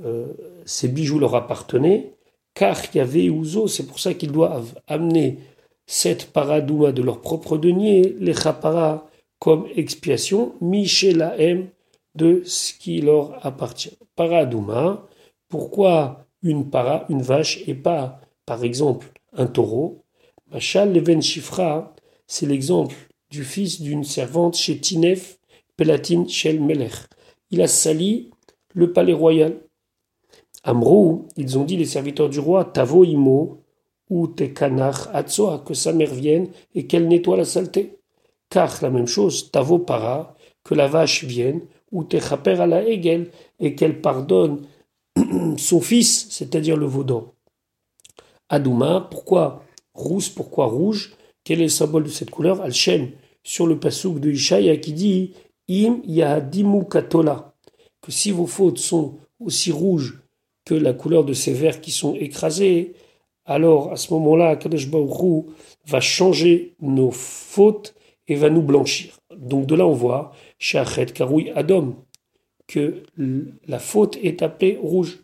euh, 0.05 0.27
ces 0.65 0.88
bijoux 0.88 1.19
leur 1.19 1.35
appartenaient, 1.35 2.13
car 2.53 2.77
avait 2.95 3.29
Ouzo, 3.29 3.67
c'est 3.67 3.85
pour 3.88 3.99
ça 3.99 4.13
qu'ils 4.13 4.31
doivent 4.31 4.79
amener 4.88 5.39
cette 5.85 6.31
paradouma 6.31 6.93
de 6.93 7.01
leur 7.01 7.19
propre 7.19 7.57
denier, 7.57 8.15
les 8.19 8.33
chapara, 8.33 9.09
comme 9.38 9.67
expiation, 9.75 10.53
michelaem, 10.61 11.67
de 12.15 12.41
ce 12.45 12.73
qui 12.73 13.01
leur 13.01 13.45
appartient. 13.45 13.97
Paradouma, 14.15 15.07
pourquoi 15.49 16.25
une 16.41 16.69
para, 16.69 17.05
une 17.09 17.21
vache, 17.21 17.63
et 17.67 17.73
pas, 17.73 18.21
par 18.45 18.63
exemple, 18.63 19.11
un 19.33 19.47
taureau? 19.47 20.05
Machal 20.51 20.93
Leven 20.93 21.21
Shifra, 21.21 21.93
c'est 22.27 22.45
l'exemple 22.45 23.08
du 23.29 23.43
fils 23.43 23.81
d'une 23.81 24.03
servante 24.03 24.55
chez 24.55 24.79
Tinef, 24.79 25.39
Pelatin 25.77 26.25
Shel 26.27 26.62
Melech. 26.62 26.93
Il 27.51 27.62
a 27.62 27.67
sali 27.67 28.31
le 28.74 28.91
palais 28.91 29.13
royal. 29.13 29.59
Amrou, 30.63 31.27
ils 31.38 31.57
ont 31.57 31.63
dit 31.63 31.77
les 31.77 31.86
serviteurs 31.86 32.29
du 32.29 32.39
roi, 32.39 32.65
Tavo 32.65 33.03
imo, 33.03 33.62
ou 34.09 34.27
tekanach 34.27 35.07
atsoa, 35.13 35.63
que 35.65 35.74
sa 35.74 35.93
mère 35.93 36.13
vienne 36.13 36.50
et 36.75 36.88
qu'elle 36.88 37.07
nettoie 37.07 37.38
la 37.38 37.45
saleté. 37.45 38.00
Car 38.50 38.79
la 38.81 38.89
même 38.89 39.07
chose, 39.07 39.51
Tavo 39.51 39.79
para, 39.79 40.36
que 40.63 40.74
la 40.74 40.88
vache 40.88 41.24
vienne, 41.24 41.62
ou 41.91 42.03
techaper 42.03 42.59
à 42.59 42.67
la 42.67 42.83
hegel, 42.83 43.31
et 43.59 43.75
qu'elle 43.75 44.01
pardonne 44.01 44.65
son 45.57 45.81
fils, 45.81 46.27
c'est-à-dire 46.29 46.77
le 46.77 46.86
vaudan. 46.86 47.31
Adouma, 48.50 49.07
pourquoi 49.09 49.63
rousse, 49.93 50.29
pourquoi 50.29 50.65
rouge? 50.65 51.15
Quel 51.49 51.61
est 51.61 51.63
le 51.63 51.69
symbole 51.69 52.03
de 52.03 52.09
cette 52.09 52.29
couleur? 52.29 52.61
Al-Shem, 52.61 53.09
sur 53.41 53.65
le 53.65 53.79
pasouk 53.79 54.19
de 54.19 54.29
Ishaïa 54.29 54.77
qui 54.77 54.93
dit 54.93 55.33
Im 55.67 55.99
yahadimu 56.05 56.85
katola, 56.85 57.55
que 58.03 58.11
si 58.11 58.29
vos 58.29 58.45
fautes 58.45 58.77
sont 58.77 59.17
aussi 59.39 59.71
rouges 59.71 60.21
que 60.63 60.75
la 60.75 60.93
couleur 60.93 61.25
de 61.25 61.33
ces 61.33 61.51
verres 61.53 61.81
qui 61.81 61.89
sont 61.89 62.13
écrasés, 62.13 62.93
alors 63.45 63.91
à 63.91 63.95
ce 63.95 64.13
moment-là, 64.13 64.57
Kadesh 64.57 64.89
va 65.87 65.99
changer 65.99 66.75
nos 66.81 67.09
fautes 67.09 67.95
et 68.27 68.35
va 68.35 68.51
nous 68.51 68.61
blanchir. 68.61 69.17
Donc 69.35 69.65
de 69.65 69.73
là 69.73 69.87
on 69.87 69.93
voit, 69.93 70.33
Shachet 70.59 71.07
Karoui 71.07 71.49
Adom, 71.55 71.95
que 72.67 73.01
la 73.67 73.79
faute 73.79 74.19
est 74.21 74.43
appelée 74.43 74.77
rouge. 74.79 75.23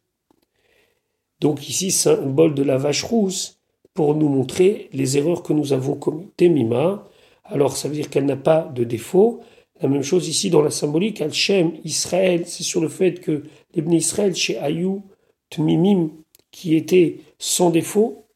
Donc 1.40 1.70
ici, 1.70 1.92
symbole 1.92 2.56
de 2.56 2.64
la 2.64 2.78
vache 2.78 3.04
rousse 3.04 3.55
pour 3.96 4.14
nous 4.14 4.30
montrer 4.30 4.90
les 4.94 5.18
erreurs 5.18 5.42
que 5.42 5.54
nous 5.54 5.74
avons 5.74 5.96
commises. 5.96 6.28
Temima, 6.38 7.08
alors 7.46 7.76
ça 7.76 7.88
veut 7.88 7.96
dire 7.96 8.12
qu'elle 8.12 8.26
n'a 8.26 8.36
pas 8.36 8.72
de 8.76 8.84
défaut. 8.84 9.40
La 9.82 9.90
même 9.90 10.04
chose 10.04 10.28
ici 10.28 10.52
dans 10.52 10.62
la 10.62 10.70
symbolique, 10.70 11.22
Al-Shem, 11.22 11.72
Israël, 11.84 12.44
c'est 12.46 12.64
sur 12.64 12.82
le 12.82 12.90
fait 12.90 13.20
que 13.20 13.44
les 13.74 13.98
Israël 13.98 14.36
chez 14.36 14.58
Ayou, 14.60 15.04
Tmimim, 15.50 16.12
qui 16.52 16.76
était 16.76 17.22
sans 17.40 17.72
défaut, 17.72 18.28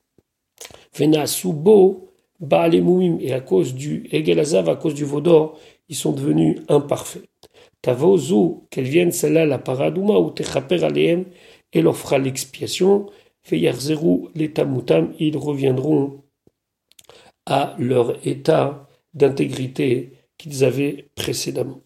Vena 0.97 1.27
Subo, 1.27 2.09
et 2.41 3.33
à 3.33 3.41
cause 3.41 3.75
du 3.75 4.07
Egel 4.11 4.39
à 4.39 4.75
cause 4.75 4.93
du 4.93 5.03
Vaudor, 5.03 5.59
ils 5.89 5.95
sont 5.95 6.13
devenus 6.13 6.61
imparfaits. 6.69 7.25
Tavozu, 7.81 8.61
qu'elle 8.69 8.85
vienne 8.85 9.11
celle-là, 9.11 9.45
la 9.45 9.59
paradouma, 9.59 10.17
ou 10.19 10.31
Techaper 10.31 10.83
Aleem, 10.83 11.25
et 11.73 11.81
leur 11.81 11.97
fera 11.97 12.17
l'expiation. 12.17 13.07
Feyarzeru, 13.49 14.29
les 14.35 14.51
Tamutam, 14.53 15.13
ils 15.19 15.35
reviendront 15.35 16.21
à 17.47 17.75
leur 17.79 18.15
état 18.27 18.87
d'intégrité 19.15 20.11
qu'ils 20.37 20.63
avaient 20.63 21.09
précédemment. 21.15 21.81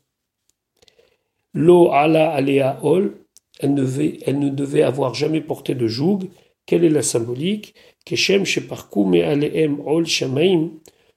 Lo 1.53 1.91
ala 1.91 2.31
alea 2.31 2.79
ol, 2.83 3.15
elle 3.59 3.75
ne, 3.75 3.81
devait, 3.81 4.19
elle 4.25 4.39
ne 4.39 4.49
devait 4.49 4.81
avoir 4.81 5.13
jamais 5.13 5.39
porté 5.39 5.73
de 5.73 5.87
joug. 5.87 6.29
Quelle 6.65 6.83
est 6.83 6.89
la 6.89 7.01
symbolique? 7.01 7.75
Keshem 8.03 8.43
sheparkum 8.43 9.13
et 9.13 9.23
aleem 9.23 9.79
ol 9.85 10.05
shamaim, 10.05 10.71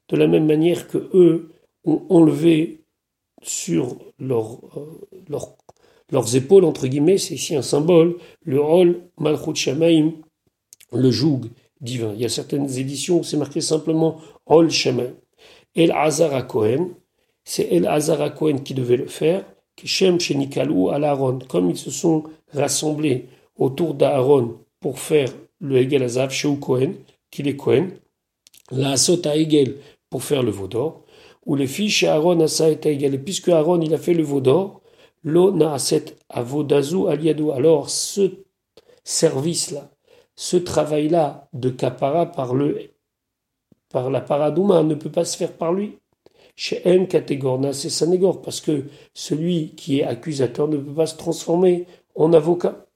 de 0.08 0.16
la 0.16 0.28
même 0.28 0.46
manière 0.46 0.86
que 0.86 0.98
eux 1.12 1.50
ont 1.84 2.06
enlevé 2.08 2.84
sur 3.42 3.96
leur, 4.20 4.60
euh, 4.78 5.48
leurs 6.12 6.36
épaules, 6.36 6.64
entre 6.64 6.86
guillemets, 6.86 7.18
c'est 7.18 7.34
ici 7.34 7.56
un 7.56 7.62
symbole, 7.62 8.18
le 8.44 8.60
ol 8.60 9.10
malchut 9.18 9.56
shamaim, 9.56 10.12
le 10.96 11.10
joug 11.10 11.42
divin. 11.80 12.12
Il 12.14 12.22
y 12.22 12.24
a 12.24 12.28
certaines 12.28 12.78
éditions 12.78 13.20
où 13.20 13.24
c'est 13.24 13.36
marqué 13.36 13.60
simplement 13.60 14.20
ol 14.46 14.70
shamaim. 14.70 15.12
El 15.74 15.92
Hazar 15.92 16.46
Cohen, 16.46 16.90
c'est 17.44 17.68
El 17.70 17.86
Hazar 17.86 18.34
Cohen 18.34 18.58
qui 18.58 18.74
devait 18.74 18.96
le 18.96 19.06
faire, 19.06 19.44
Keshem 19.76 20.18
Shenikalou 20.18 20.88
al 20.90 21.04
Aaron, 21.04 21.38
comme 21.48 21.70
ils 21.70 21.76
se 21.76 21.90
sont 21.90 22.24
rassemblés 22.54 23.26
autour 23.56 23.94
d'Aaron 23.94 24.56
pour 24.80 24.98
faire 24.98 25.28
le 25.60 25.76
Hegel 25.76 26.02
Azav 26.02 26.30
chez 26.30 26.48
Cohen, 26.58 26.92
qu'il 27.30 27.46
est 27.48 27.56
Cohen, 27.56 27.88
la 28.70 28.92
Asot 28.92 29.26
à 29.26 29.36
Hegel 29.36 29.76
pour 30.08 30.24
faire 30.24 30.42
le 30.42 30.50
Vaudor, 30.50 31.02
ou 31.44 31.56
les 31.56 31.66
filles 31.66 31.90
chez 31.90 32.08
Aaron 32.08 32.40
Asa 32.40 32.70
et 32.70 32.78
Hegel. 32.82 33.14
Et 33.14 33.18
puisque 33.18 33.48
Aaron 33.48 33.80
il 33.80 33.92
a 33.94 33.98
fait 33.98 34.14
le 34.14 34.22
Vaudor, 34.22 34.80
lo 35.22 35.50
naaset 35.50 36.16
avodazu 36.28 37.08
aliado. 37.08 37.52
Alors 37.52 37.90
ce 37.90 38.30
service-là, 39.04 39.90
ce 40.36 40.56
travail-là 40.56 41.48
de 41.52 41.70
kapara 41.70 42.26
par 42.26 42.54
le 42.54 42.90
par 43.90 44.10
la 44.10 44.20
paradouma 44.20 44.82
ne 44.82 44.94
peut 44.94 45.10
pas 45.10 45.24
se 45.24 45.36
faire 45.36 45.52
par 45.52 45.72
lui. 45.72 45.98
Chez 46.54 46.80
M, 46.88 47.06
catégorna, 47.06 47.72
c'est 47.72 47.90
Sanégor, 47.90 48.42
parce 48.42 48.60
que 48.60 48.84
celui 49.14 49.70
qui 49.70 50.00
est 50.00 50.04
accusateur 50.04 50.68
ne 50.68 50.76
peut 50.76 50.94
pas 50.94 51.06
se 51.06 51.16
transformer 51.16 51.86
en 52.14 52.32
avocat. 52.32 52.86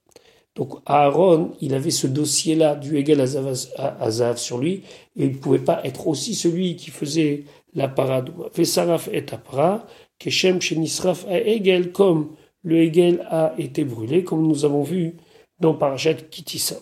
Donc 0.56 0.80
Aaron, 0.86 1.52
il 1.60 1.74
avait 1.74 1.90
ce 1.90 2.06
dossier-là 2.06 2.74
du 2.74 2.98
Hegel 2.98 3.20
Azav 3.20 4.36
sur 4.36 4.58
lui, 4.58 4.82
et 5.16 5.26
il 5.26 5.32
ne 5.32 5.38
pouvait 5.38 5.58
pas 5.58 5.80
être 5.84 6.08
aussi 6.08 6.34
celui 6.34 6.76
qui 6.76 6.90
faisait 6.90 7.44
la 7.74 7.88
paradouma. 7.88 8.46
Vesaraf 8.54 9.08
et 9.12 9.24
apara, 9.30 9.86
Keshem 10.18 10.60
Shenisraf 10.60 11.26
a 11.28 11.38
Hegel, 11.38 11.92
comme 11.92 12.34
le 12.62 12.82
Hegel 12.82 13.26
a 13.30 13.54
été 13.58 13.84
brûlé, 13.84 14.24
comme 14.24 14.46
nous 14.46 14.64
avons 14.64 14.82
vu 14.82 15.16
dans 15.60 15.74
Parashat 15.74 16.14
Kitissa. 16.14 16.76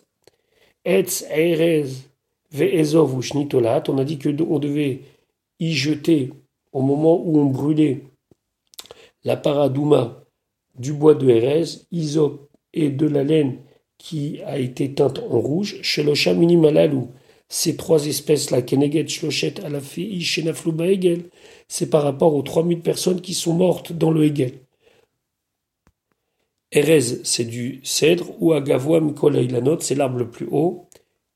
On 0.88 0.94
a 3.98 4.05
dit 4.05 4.18
qu'on 4.18 4.59
devait 4.59 5.01
y 5.61 5.72
jeter 5.74 6.33
au 6.72 6.81
moment 6.81 7.22
où 7.22 7.38
on 7.38 7.44
brûlait 7.44 8.05
la 9.22 9.37
paradouma 9.37 10.24
du 10.79 10.94
bois 10.94 11.14
de 11.14 11.29
Erez, 11.29 11.83
isop 11.92 12.48
et 12.72 12.88
de 12.88 13.07
la 13.07 13.22
laine 13.22 13.59
qui 13.98 14.40
a 14.46 14.59
été 14.59 14.94
teinte 14.94 15.18
en 15.18 15.40
rouge, 15.40 15.77
Shelosha 15.83 16.33
minimalalou. 16.33 17.11
Ces 17.51 17.77
trois 17.77 18.07
espèces-là, 18.07 18.62
Keneget, 18.62 19.09
Shloshet, 19.09 19.61
Alafi, 19.62 20.22
Shenafluba, 20.22 20.87
Hegel, 20.87 21.24
c'est 21.66 21.90
par 21.90 22.03
rapport 22.03 22.35
aux 22.35 22.42
3000 22.42 22.81
personnes 22.81 23.20
qui 23.20 23.35
sont 23.35 23.53
mortes 23.53 23.92
dans 23.92 24.11
le 24.11 24.24
Hegel. 24.24 24.53
Erez, 26.71 27.25
c'est 27.25 27.45
du 27.45 27.81
cèdre, 27.83 28.31
ou 28.41 28.53
Agavoa, 28.53 29.01
Mikola, 29.01 29.41
Ilanot, 29.41 29.81
c'est 29.81 29.95
l'arbre 29.95 30.19
le 30.19 30.31
plus 30.31 30.49
haut. 30.51 30.89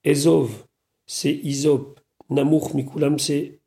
Ezov, 0.04 0.50
c'est 1.06 1.32
Isop. 1.32 2.00
Namour 2.30 2.74
Mikulam, 2.74 3.18
c'est 3.18 3.60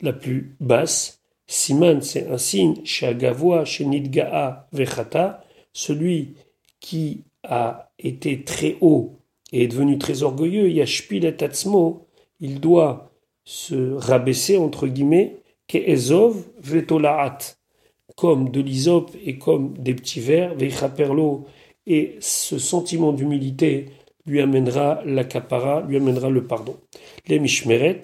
la 0.00 0.12
plus 0.12 0.56
basse. 0.60 1.20
Siman, 1.46 2.02
c'est 2.02 2.28
un 2.28 2.38
signe. 2.38 2.84
Chez 2.84 3.06
Agavoa, 3.06 3.64
chez 3.64 3.84
Nidgaa 3.84 4.68
Vechata, 4.72 5.44
celui 5.72 6.34
qui 6.80 7.24
a 7.42 7.92
été 7.98 8.44
très 8.44 8.76
haut 8.80 9.18
et 9.52 9.64
est 9.64 9.68
devenu 9.68 9.98
très 9.98 10.22
orgueilleux, 10.22 10.68
Yashpil 10.70 11.24
et 11.24 11.36
Tatsmo, 11.36 12.06
il 12.40 12.60
doit 12.60 13.10
se 13.44 13.92
rabaisser, 13.92 14.56
entre 14.56 14.88
guillemets, 14.88 15.36
Ezov 15.72 16.44
Vetolaat, 16.58 17.38
comme 18.16 18.50
de 18.50 18.60
l'Isop 18.60 19.10
et 19.24 19.38
comme 19.38 19.76
des 19.78 19.94
petits 19.94 20.20
vers, 20.20 20.54
Vechaperlo, 20.54 21.44
et 21.86 22.16
ce 22.20 22.58
sentiment 22.58 23.12
d'humilité 23.12 23.86
lui 24.26 24.40
amènera 24.40 25.02
la 25.04 25.24
capara, 25.24 25.82
lui 25.82 25.96
amènera 25.96 26.30
le 26.30 26.44
pardon. 26.44 26.76
Les 27.28 27.38
mishmeret, 27.38 28.00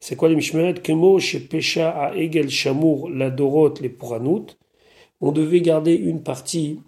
c'est 0.00 0.16
quoi 0.16 0.28
les 0.28 0.36
mishmeret? 0.36 0.74
Kemo 0.74 1.18
chez 1.18 1.40
Pesha 1.40 1.90
à 1.90 2.14
Egel 2.14 2.50
Shamour, 2.50 3.08
la 3.08 3.30
Doroth, 3.30 3.80
les 3.80 3.88
Pouranout. 3.88 4.46
On 5.20 5.32
devait 5.32 5.62
garder 5.62 5.94
une 5.94 6.22
partie 6.22 6.80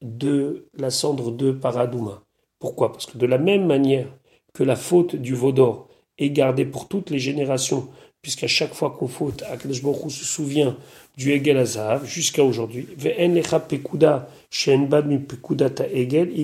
de 0.00 0.68
la 0.78 0.90
cendre 0.90 1.32
de 1.32 1.52
Paradouma. 1.52 2.22
Pourquoi? 2.58 2.92
Parce 2.92 3.06
que 3.06 3.18
de 3.18 3.26
la 3.26 3.38
même 3.38 3.66
manière 3.66 4.06
que 4.54 4.62
la 4.62 4.76
faute 4.76 5.16
du 5.16 5.34
Vaudor 5.34 5.89
est 6.20 6.30
gardée 6.30 6.64
pour 6.64 6.86
toutes 6.86 7.10
les 7.10 7.18
générations, 7.18 7.88
puisqu'à 8.22 8.46
chaque 8.46 8.74
fois 8.74 8.90
qu'on 8.90 9.08
faute, 9.08 9.42
Akadosh 9.50 9.82
se 9.82 10.24
souvient 10.24 10.76
du 11.16 11.32
Egel 11.32 11.56
Azav 11.56 12.06
jusqu'à 12.06 12.44
aujourd'hui. 12.44 12.86
il 12.96 13.30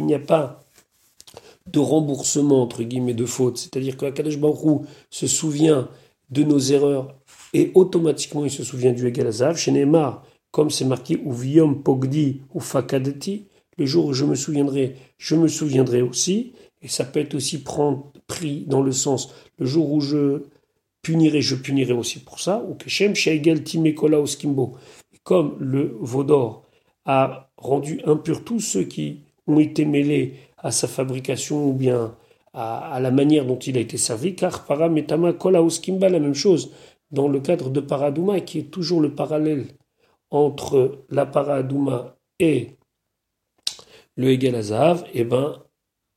n'y 0.07 0.15
a 0.15 0.19
pas 0.19 0.65
de 1.67 1.79
remboursement, 1.79 2.63
entre 2.63 2.83
guillemets, 2.83 3.15
de 3.15 3.27
faute. 3.27 3.59
C'est-à-dire 3.59 3.97
que 3.97 4.07
Akadosh 4.07 4.39
Baruch 4.39 4.83
se 5.11 5.27
souvient 5.27 5.89
de 6.31 6.43
nos 6.43 6.59
erreurs 6.59 7.15
et 7.53 7.71
automatiquement 7.75 8.45
il 8.45 8.51
se 8.51 8.65
souvient 8.65 8.93
du 8.93 9.07
Egalazav. 9.07 9.57
Chez 9.57 9.73
Neymar, 9.73 10.25
comme 10.51 10.71
c'est 10.71 10.85
marqué 10.85 11.21
ou 11.25 11.33
Viom 11.33 11.83
Pogdi 11.83 12.43
ou 12.55 12.61
Fakadeti, 12.61 13.47
le 13.79 13.87
jour 13.87 14.07
où 14.07 14.13
je 14.13 14.25
me 14.25 14.35
souviendrai, 14.35 14.97
je 15.19 15.35
me 15.35 15.49
souviendrai 15.49 16.03
aussi. 16.03 16.53
Et 16.83 16.89
ça 16.89 17.05
peut 17.05 17.21
être 17.21 17.35
aussi 17.35 17.63
prendre, 17.63 18.13
pris 18.27 18.65
dans 18.67 18.83
le 18.83 18.93
sens, 18.93 19.33
le 19.59 19.67
jour 19.67 19.93
où 19.93 20.01
je 20.01 20.43
punirai, 21.03 21.41
je 21.41 21.55
punirai 21.55 21.93
aussi 21.93 22.21
pour 22.21 22.41
ça. 22.41 22.63
Ou 22.69 22.75
Keshem 22.75 23.15
Sheigel 23.15 23.63
Timekola 23.63 24.21
Oskimbo. 24.21 24.77
Comme 25.23 25.57
le 25.61 25.97
Vaudor 26.01 26.65
a 27.05 27.51
rendu 27.57 28.01
impur 28.05 28.45
tous 28.45 28.61
ceux 28.61 28.85
qui 28.85 29.21
ont 29.47 29.61
été 29.61 29.85
mêlés 29.85 30.35
à 30.59 30.71
sa 30.73 30.89
fabrication 30.89 31.69
ou 31.69 31.73
bien 31.73 32.17
à, 32.53 32.99
la 33.01 33.11
manière 33.11 33.45
dont 33.45 33.59
il 33.59 33.77
a 33.77 33.81
été 33.81 33.99
servi, 33.99 34.35
car 34.35 34.65
parametama 34.65 35.35
kolaus 35.35 35.79
kimba, 35.79 36.09
la 36.09 36.19
même 36.19 36.35
chose 36.35 36.73
dans 37.11 37.29
le 37.29 37.41
cadre 37.41 37.71
de 37.71 37.81
paradouma, 37.81 38.41
qui 38.41 38.59
est 38.59 38.71
toujours 38.71 39.01
le 39.01 39.15
parallèle 39.15 39.67
entre 40.31 41.05
la 41.11 41.27
paradouma 41.27 42.17
et 42.39 42.77
le 44.17 44.31
Hegel 44.31 44.55
et 44.55 44.95
eh 45.15 45.25
ben, 45.25 45.63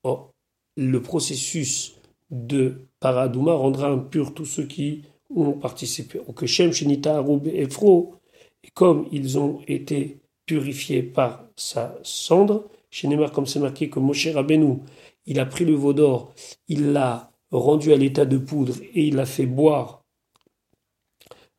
oh, 0.04 0.32
le 0.78 1.02
processus 1.02 1.99
de 2.30 2.88
paradouma 3.00 3.54
rendra 3.54 3.90
impur 3.90 4.34
tous 4.34 4.46
ceux 4.46 4.66
qui 4.66 5.04
ont 5.34 5.54
participé. 5.54 6.20
Au 6.28 6.34
Keshem, 6.34 6.72
Shenita, 6.72 7.18
Arub 7.18 7.48
et 7.48 7.70
Fro, 7.70 8.16
et 8.64 8.70
comme 8.72 9.08
ils 9.12 9.38
ont 9.40 9.62
été 9.68 10.20
purifiés 10.46 11.04
par 11.04 11.46
sa 11.56 11.98
cendre, 12.04 12.68
chez 12.90 13.08
Neymar, 13.08 13.32
comme 13.32 13.46
c'est 13.46 13.60
marqué 13.60 13.90
que 13.90 14.00
Moshe 14.00 14.28
Rabbeinu, 14.28 14.80
il 15.26 15.40
a 15.40 15.46
pris 15.46 15.66
le 15.66 15.74
veau 15.74 15.94
d'or, 15.94 16.34
il 16.68 16.92
l'a 16.92 17.32
rendu 17.52 17.94
à 17.94 17.98
l'état 17.98 18.26
de 18.26 18.38
poudre 18.38 18.76
et 18.94 19.08
il 19.08 19.16
l'a 19.16 19.26
fait 19.26 19.46
boire 19.46 20.04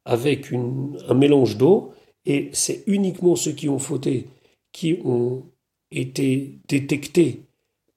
avec 0.04 0.52
un 0.52 1.14
mélange 1.14 1.56
d'eau. 1.56 1.92
Et 2.26 2.50
c'est 2.52 2.84
uniquement 2.86 3.36
ceux 3.36 3.52
qui 3.52 3.68
ont 3.68 3.78
fauté 3.78 4.28
qui 4.72 4.98
ont 5.04 5.44
été 5.90 6.58
détectés 6.68 7.42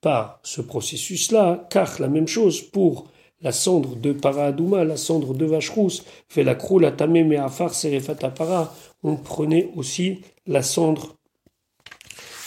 par 0.04 0.38
ce 0.42 0.60
processus-là, 0.60 1.66
car 1.70 1.98
la 1.98 2.08
même 2.08 2.28
chose 2.28 2.60
pour 2.60 3.06
la 3.40 3.52
cendre 3.52 3.96
de 3.96 4.12
Paradouma, 4.12 4.84
la 4.84 4.98
cendre 4.98 5.32
de 5.32 5.46
vache 5.46 5.70
rousse, 5.70 6.04
fait 6.28 6.44
la 6.44 6.54
croule, 6.54 6.92
mais 7.08 7.38
afar, 7.38 7.72
serefata 7.72 8.28
para, 8.28 8.74
on 9.02 9.16
prenait 9.16 9.70
aussi 9.76 10.20
la 10.46 10.62
cendre 10.62 11.14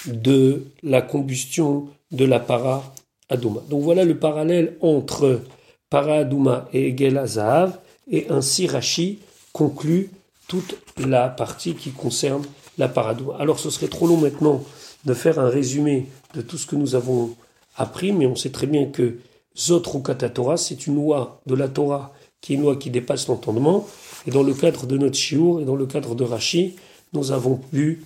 de 0.05 0.65
la 0.83 1.01
combustion 1.01 1.87
de 2.11 2.25
la 2.25 2.39
para 2.39 2.93
Adouma. 3.27 3.61
Donc 3.71 3.81
voilà 3.81 4.05
le 4.05 4.19
parallèle 4.19 4.77
entre 4.81 5.41
para 5.89 6.17
Adouma 6.17 6.69
et 6.73 6.89
Egel 6.89 7.17
Azahav, 7.17 7.79
et 8.07 8.27
ainsi 8.29 8.67
Rashi 8.67 9.17
conclut 9.51 10.11
toute 10.47 10.77
la 10.99 11.27
partie 11.27 11.73
qui 11.73 11.89
concerne 11.89 12.45
la 12.77 12.87
paradouma. 12.87 13.35
Alors 13.39 13.57
ce 13.57 13.71
serait 13.71 13.87
trop 13.87 14.05
long 14.05 14.17
maintenant 14.17 14.63
de 15.05 15.13
faire 15.15 15.39
un 15.39 15.49
résumé 15.49 16.05
de 16.35 16.41
tout 16.41 16.59
ce 16.59 16.67
que 16.67 16.75
nous 16.75 16.93
avons 16.93 17.35
appris, 17.77 18.11
mais 18.11 18.25
on 18.25 18.35
sait 18.35 18.51
très 18.51 18.67
bien 18.67 18.85
que 18.85 19.19
Zot 19.57 19.79
Torah, 19.79 20.57
c'est 20.57 20.87
une 20.87 20.95
loi 20.95 21.41
de 21.45 21.55
la 21.55 21.67
Torah 21.67 22.13
qui 22.41 22.53
est 22.53 22.55
une 22.55 22.63
loi 22.63 22.75
qui 22.75 22.89
dépasse 22.89 23.27
l'entendement. 23.27 23.87
Et 24.27 24.31
dans 24.31 24.43
le 24.43 24.53
cadre 24.53 24.85
de 24.85 24.97
notre 24.97 25.15
Shiur 25.15 25.61
et 25.61 25.65
dans 25.65 25.75
le 25.75 25.87
cadre 25.87 26.13
de 26.13 26.23
Rashi, 26.23 26.75
nous 27.13 27.31
avons 27.31 27.55
pu 27.55 28.03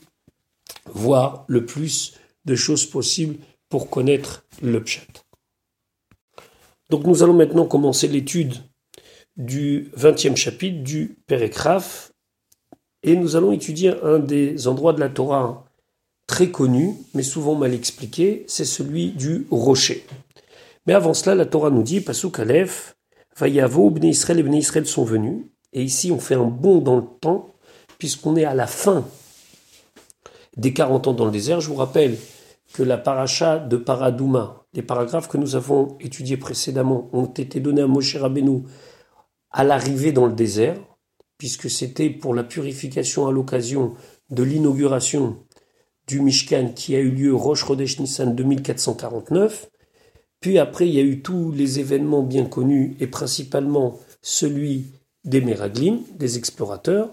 voir 0.94 1.44
le 1.48 1.66
plus 1.66 2.14
de 2.46 2.56
choses 2.56 2.86
possibles 2.86 3.38
pour 3.70 3.90
connaître 3.90 4.46
le 4.62 4.82
Pshat. 4.84 5.26
Donc 6.90 7.06
nous 7.06 7.24
allons 7.24 7.34
maintenant 7.34 7.66
commencer 7.66 8.08
l'étude 8.08 8.56
du 9.38 9.90
20e 9.98 10.36
chapitre 10.36 10.84
du 10.84 11.18
Pérégraphe 11.26 12.12
et 13.04 13.16
nous 13.16 13.36
allons 13.36 13.52
étudier 13.52 13.94
un 14.04 14.20
des 14.20 14.68
endroits 14.68 14.94
de 14.94 15.00
la 15.00 15.10
Torah 15.10 15.66
très 16.32 16.50
connu, 16.50 16.96
mais 17.14 17.24
souvent 17.24 17.56
mal 17.56 17.74
expliqué, 17.74 18.46
c'est 18.48 18.64
celui 18.64 19.10
du 19.12 19.48
rocher. 19.52 20.06
Mais 20.88 20.94
avant 20.94 21.14
cela, 21.14 21.36
la 21.36 21.46
Torah 21.46 21.70
nous 21.70 21.84
dit, 21.84 22.00
Pasuk 22.00 22.40
Aleph, 22.40 22.96
Vayavo, 23.38 23.90
Bnei 23.90 24.12
Israël 24.12 24.40
et 24.40 24.44
Bnei 24.44 24.60
Israël 24.60 24.88
sont 24.88 25.04
venus. 25.04 25.44
Et 25.74 25.84
ici, 25.84 26.10
on 26.10 26.20
fait 26.20 26.36
un 26.36 26.46
bond 26.46 26.80
dans 26.80 26.96
le 26.96 27.04
temps, 27.20 27.50
puisqu'on 27.98 28.38
est 28.38 28.46
à 28.46 28.54
la 28.54 28.66
fin 28.66 29.06
des 30.56 30.72
40 30.72 31.10
ans 31.10 31.14
dans 31.14 31.26
le 31.26 31.32
désert. 31.32 31.60
Je 31.60 31.68
vous 31.68 31.76
rappelle 31.76 32.18
que 32.74 32.82
la 32.82 32.98
paracha 32.98 33.60
de 33.60 33.76
Paradouma, 33.76 34.64
les 34.74 34.84
paragraphes 34.84 35.28
que 35.28 35.38
nous 35.38 35.58
avons 35.58 35.98
étudiés 36.00 36.38
précédemment, 36.38 37.10
ont 37.12 37.26
été 37.26 37.60
donnés 37.60 37.82
à 37.82 37.88
Moshe 37.88 38.16
Rabbeinu 38.16 38.64
à 39.52 39.66
l'arrivée 39.66 40.14
dans 40.14 40.28
le 40.28 40.34
désert, 40.34 40.78
puisque 41.38 41.70
c'était 41.70 42.10
pour 42.10 42.34
la 42.34 42.46
purification 42.46 43.28
à 43.28 43.34
l'occasion 43.34 43.96
de 44.30 44.44
l'inauguration 44.44 45.44
du 46.12 46.20
Mishkan 46.20 46.74
qui 46.76 46.96
a 46.96 47.00
eu 47.00 47.10
lieu 47.10 47.34
Rosh 47.34 47.66
Chodesh 47.66 48.00
Nissan 48.00 48.36
2449. 48.36 49.70
Puis 50.42 50.60
après, 50.60 50.88
il 50.88 50.94
y 50.94 51.00
a 51.00 51.04
eu 51.04 51.22
tous 51.22 51.52
les 51.52 51.80
événements 51.80 52.22
bien 52.22 52.46
connus 52.46 52.98
et 53.00 53.08
principalement 53.08 53.98
celui 54.22 54.88
des 55.24 55.40
Meraglim, 55.40 56.02
des 56.20 56.38
explorateurs. 56.38 57.10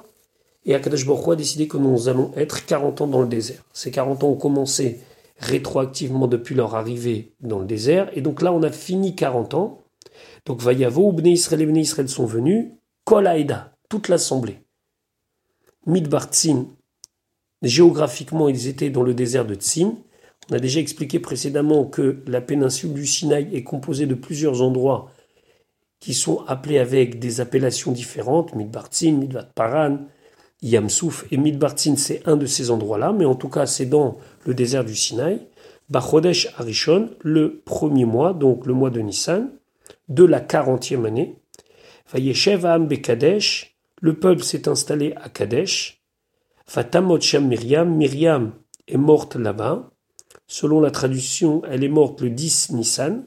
Et 0.65 0.75
Akadash 0.75 1.07
Baruch 1.07 1.29
a 1.29 1.37
décidé 1.37 1.69
que 1.69 1.77
nous 1.77 2.09
allons 2.09 2.33
être 2.37 2.67
40 2.67 3.03
ans 3.03 3.07
dans 3.07 3.23
le 3.23 3.29
désert. 3.29 3.63
Ces 3.73 3.93
40 3.93 4.25
ans 4.25 4.31
ont 4.31 4.37
commencé 4.37 4.99
rétroactivement 5.39 6.27
depuis 6.27 6.57
leur 6.57 6.75
arrivée 6.75 7.35
dans 7.41 7.61
le 7.61 7.67
désert. 7.67 8.11
Et 8.15 8.21
donc 8.21 8.43
là, 8.43 8.53
on 8.53 8.65
a 8.65 8.73
fini 8.73 9.15
40 9.15 9.55
ans. 9.55 9.85
Donc 10.45 10.61
Vayavo, 10.61 11.13
Bnei 11.13 11.35
Israël 11.35 11.63
et 11.63 11.67
Bnei 11.67 11.83
Israël 11.83 12.09
sont 12.09 12.27
venus. 12.27 12.67
Kol 13.05 13.29
toute 13.89 14.09
l'assemblée. 14.09 14.59
Midbartzin, 15.87 16.67
Géographiquement, 17.62 18.49
ils 18.49 18.68
étaient 18.68 18.90
dans 18.90 19.03
le 19.03 19.14
désert 19.14 19.44
de 19.44 19.55
Tsim. 19.55 19.97
On 20.51 20.55
a 20.55 20.59
déjà 20.59 20.81
expliqué 20.81 21.18
précédemment 21.18 21.85
que 21.85 22.23
la 22.27 22.40
péninsule 22.40 22.94
du 22.94 23.07
Sinaï 23.07 23.55
est 23.55 23.64
composée 23.64 24.07
de 24.07 24.14
plusieurs 24.14 24.62
endroits 24.62 25.11
qui 26.01 26.14
sont 26.14 26.44
appelés 26.47 26.79
avec 26.79 27.18
des 27.18 27.40
appellations 27.40 27.92
différentes, 27.92 28.55
Midbartzin, 28.55 29.12
Midvat 29.12 29.49
Paran, 29.55 29.99
Yamsouf 30.62 31.27
et 31.31 31.37
Midbartzin, 31.37 31.97
c'est 31.97 32.27
un 32.27 32.37
de 32.37 32.47
ces 32.47 32.71
endroits-là, 32.71 33.12
mais 33.12 33.25
en 33.25 33.35
tout 33.35 33.49
cas 33.49 33.66
c'est 33.66 33.87
dans 33.87 34.18
le 34.47 34.55
désert 34.55 34.85
du 34.85 34.94
Sinaï. 34.94 35.40
Bachodesh 35.90 36.49
Arishon, 36.59 37.11
le 37.23 37.62
premier 37.64 38.05
mois, 38.05 38.35
donc 38.35 38.66
le 38.66 38.75
mois 38.75 38.90
de 38.90 39.01
Nissan, 39.01 39.51
de 40.09 40.25
la 40.25 40.40
quarantième 40.40 41.07
année. 41.07 41.37
Vayeshev 42.12 42.66
Am 42.66 42.87
Bekadesh, 42.87 43.77
le 44.01 44.14
peuple 44.14 44.42
s'est 44.42 44.68
installé 44.68 45.14
à 45.16 45.29
Kadesh. 45.29 45.98
Fatamot 46.69 47.19
Sham 47.19 47.49
Myriam, 47.49 47.97
Myriam 47.97 48.53
est 48.87 48.99
morte 48.99 49.37
là-bas. 49.37 49.91
Selon 50.47 50.83
la 50.83 50.91
traduction, 50.91 51.63
elle 51.65 51.83
est 51.83 51.89
morte 51.89 52.21
le 52.21 52.29
10 52.29 52.73
Nissan. 52.73 53.25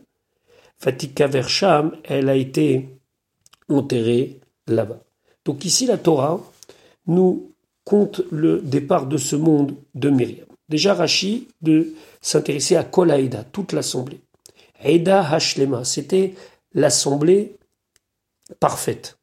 Fatika 0.78 1.26
Versham, 1.26 1.98
elle 2.04 2.30
a 2.30 2.36
été 2.36 3.00
enterrée 3.68 4.40
là-bas. 4.68 5.00
Donc 5.44 5.66
ici, 5.66 5.88
la 5.88 5.98
Torah 5.98 6.40
nous 7.08 7.52
compte 7.84 8.22
le 8.32 8.62
départ 8.62 9.08
de 9.08 9.18
ce 9.18 9.36
monde 9.36 9.76
de 9.96 10.12
Myriam. 10.12 10.46
Déjà, 10.70 10.94
Rashi 10.94 11.48
de 11.64 11.96
s'intéresser 12.22 12.76
à 12.76 12.84
Kol 12.84 13.12
toute 13.52 13.74
l'assemblée. 13.74 14.22
Aïda 14.84 15.28
Hashlema, 15.28 15.84
c'était 15.84 16.36
l'assemblée 16.76 17.58
parfaite. 18.60 19.18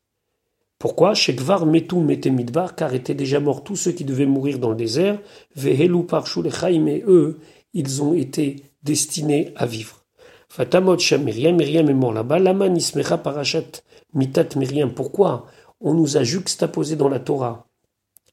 Pourquoi 0.79 1.15
Shekvar 1.15 1.67
metu 1.67 1.97
midbar, 1.97 2.77
car 2.77 2.95
étaient 2.95 3.15
déjà 3.15 3.41
morts 3.41 3.65
tous 3.65 3.77
ceux 3.77 3.93
qui 3.93 4.05
devaient 4.05 4.27
mourir 4.27 4.59
dans 4.59 4.71
le 4.71 4.77
désert. 4.77 5.19
Vehelu 5.57 6.05
parshu 6.05 6.41
et 6.41 7.05
eux, 7.07 7.41
ils 7.75 8.03
ont 8.03 8.15
été 8.15 8.63
destinés 8.83 9.53
à 9.57 9.67
vivre. 9.67 10.05
Fatamot 10.49 10.99
Sham 10.99 11.25
Myriam, 11.25 11.57
Myriam 11.57 11.91
est 11.91 11.95
mort 11.95 12.13
là-bas. 12.13 12.39
Lama 12.39 12.69
nismecha 12.69 13.19
parachat 13.19 13.83
mitat 14.15 14.49
Myriam. 14.57 14.93
Pourquoi 14.93 15.47
On 15.81 15.95
nous 15.95 16.17
a 16.17 16.23
juxtaposé 16.23 16.97
dans 16.97 17.09
la 17.09 17.19
Torah 17.19 17.69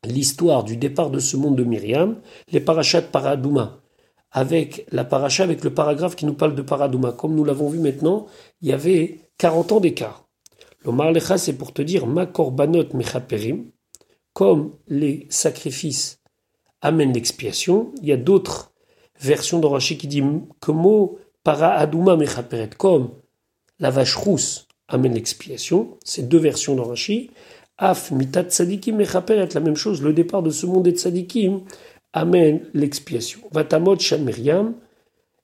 l'histoire 0.05 0.63
du 0.63 0.77
départ 0.77 1.09
de 1.09 1.19
ce 1.19 1.37
monde 1.37 1.55
de 1.55 1.63
Myriam, 1.63 2.17
les 2.51 2.59
parachats 2.59 3.01
paradouma, 3.01 3.79
avec 4.31 4.85
la 4.91 5.03
paracha, 5.03 5.43
avec 5.43 5.63
le 5.63 5.73
paragraphe 5.73 6.15
qui 6.15 6.25
nous 6.25 6.33
parle 6.33 6.55
de 6.55 6.61
paradouma. 6.61 7.11
Comme 7.11 7.35
nous 7.35 7.43
l'avons 7.43 7.69
vu 7.69 7.79
maintenant, 7.79 8.27
il 8.61 8.69
y 8.69 8.73
avait 8.73 9.19
40 9.37 9.71
ans 9.73 9.79
d'écart. 9.79 10.24
L'Omar 10.85 11.11
Lecha, 11.11 11.37
c'est 11.37 11.53
pour 11.53 11.73
te 11.73 11.81
dire 11.81 12.05
Ma 12.05 12.25
korbanot 12.27 12.93
mechaperim, 12.93 13.65
comme 14.33 14.71
les 14.87 15.25
sacrifices 15.29 16.19
amènent 16.81 17.13
l'expiation, 17.13 17.91
il 18.01 18.09
y 18.09 18.11
a 18.11 18.17
d'autres 18.17 18.71
versions 19.19 19.59
d'Orachi 19.59 19.97
qui 19.97 20.07
disent 20.07 20.23
que 20.61 20.71
mot 20.71 21.17
para 21.43 21.73
aduma 21.73 22.15
mechaperet, 22.15 22.69
comme 22.77 23.09
la 23.79 23.89
vache 23.89 24.15
rousse 24.15 24.67
amène 24.87 25.13
l'expiation, 25.13 25.97
c'est 26.03 26.27
deux 26.29 26.37
versions 26.37 26.75
d'Orachi. 26.75 27.31
Af 27.77 28.11
mitat 28.11 28.43
tzadikim 28.43 28.97
mechaperet, 28.97 29.49
la 29.53 29.59
même 29.61 29.75
chose, 29.75 30.03
le 30.03 30.13
départ 30.13 30.43
de 30.43 30.51
ce 30.51 30.65
monde 30.65 30.83
des 30.83 30.91
tzadikim 30.91 31.61
amène 32.13 32.61
l'expiation. 32.73 33.41
Vatamot 33.51 33.97
shan 33.97 34.19
Miriam, 34.19 34.75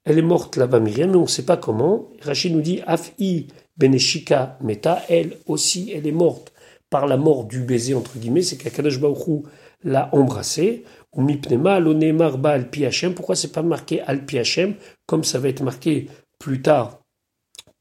elle 0.04 0.20
est 0.20 0.24
morte 0.24 0.56
là-bas 0.58 0.80
Myriam, 0.80 1.12
mais 1.12 1.18
on 1.18 1.24
ne 1.24 1.28
sait 1.28 1.46
pas 1.46 1.58
comment. 1.58 2.10
Rachid 2.22 2.54
nous 2.54 2.62
dit 2.62 2.82
Af 2.86 3.14
i 3.20 3.48
Beneshika 3.78 4.58
Meta, 4.62 5.02
elle 5.10 5.38
aussi, 5.48 5.92
elle 5.94 6.08
est 6.08 6.12
morte 6.12 6.54
par 6.90 7.08
la 7.08 7.18
mort 7.18 7.46
du 7.46 7.62
baiser, 7.62 7.94
entre 7.94 8.18
guillemets, 8.18 8.42
c'est 8.42 8.58
qu'Akadash 8.58 9.00
Baruchou 9.00 9.44
l'a 9.84 10.10
embrassée. 10.14 10.84
Ou 11.14 11.22
Mipnema, 11.22 11.80
l'onemar 11.80 12.38
ba 12.38 12.52
al 12.52 12.70
Pourquoi 13.16 13.36
c'est 13.36 13.52
pas 13.52 13.62
marqué 13.62 14.02
al 14.02 14.26
comme 15.06 15.24
ça 15.26 15.40
va 15.40 15.50
être 15.50 15.64
marqué 15.64 16.08
plus 16.40 16.62
tard 16.62 17.02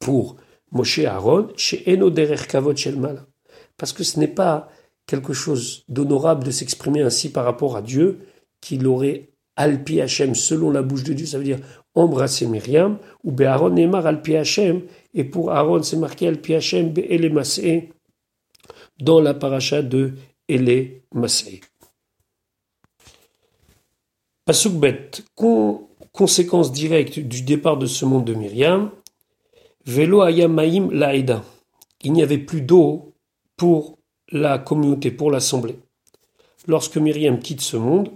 pour 0.00 0.36
Moshe 0.72 1.00
Aaron, 1.00 1.48
chez 1.56 1.82
Eno 1.92 2.10
Derer 2.10 2.46
Kavod 2.48 2.76
Shelmal 2.76 3.24
Parce 3.76 3.92
que 3.92 4.02
ce 4.02 4.18
n'est 4.18 4.28
pas 4.28 4.68
quelque 5.06 5.32
chose 5.32 5.84
d'honorable 5.88 6.44
de 6.44 6.50
s'exprimer 6.50 7.02
ainsi 7.02 7.30
par 7.30 7.44
rapport 7.44 7.76
à 7.76 7.82
Dieu, 7.82 8.20
qu'il 8.60 8.86
aurait 8.86 9.30
al 9.56 9.84
selon 10.34 10.70
la 10.70 10.82
bouche 10.82 11.04
de 11.04 11.12
Dieu, 11.12 11.26
ça 11.26 11.38
veut 11.38 11.44
dire 11.44 11.60
embrasser 11.94 12.46
Myriam, 12.46 12.98
ou 13.24 13.34
Aaron 13.42 13.70
Neymar 13.70 14.06
al 14.06 14.22
et 15.14 15.24
pour 15.24 15.50
Aaron, 15.50 15.82
c'est 15.82 15.96
marqué 15.96 16.28
Al 16.28 16.40
Piachem 16.40 16.92
Masé 17.32 17.90
dans 19.00 19.20
la 19.20 19.34
paracha 19.34 19.82
de 19.82 20.14
Ele 20.48 21.02
Masé. 21.12 21.60
Pasukbet, 24.44 25.10
conséquence 26.12 26.72
directe 26.72 27.18
du 27.18 27.42
départ 27.42 27.76
de 27.76 27.86
ce 27.86 28.04
monde 28.04 28.24
de 28.24 28.34
Myriam, 28.34 28.90
Velo 29.84 30.22
Ayamaim 30.22 30.88
Laïda. 30.92 31.44
Il 32.02 32.12
n'y 32.12 32.22
avait 32.22 32.38
plus 32.38 32.62
d'eau 32.62 33.14
pour 33.56 33.98
la 34.32 34.58
communauté, 34.58 35.10
pour 35.10 35.30
l'assemblée. 35.30 35.76
Lorsque 36.66 36.96
Myriam 36.96 37.38
quitte 37.38 37.60
ce 37.60 37.76
monde, 37.76 38.10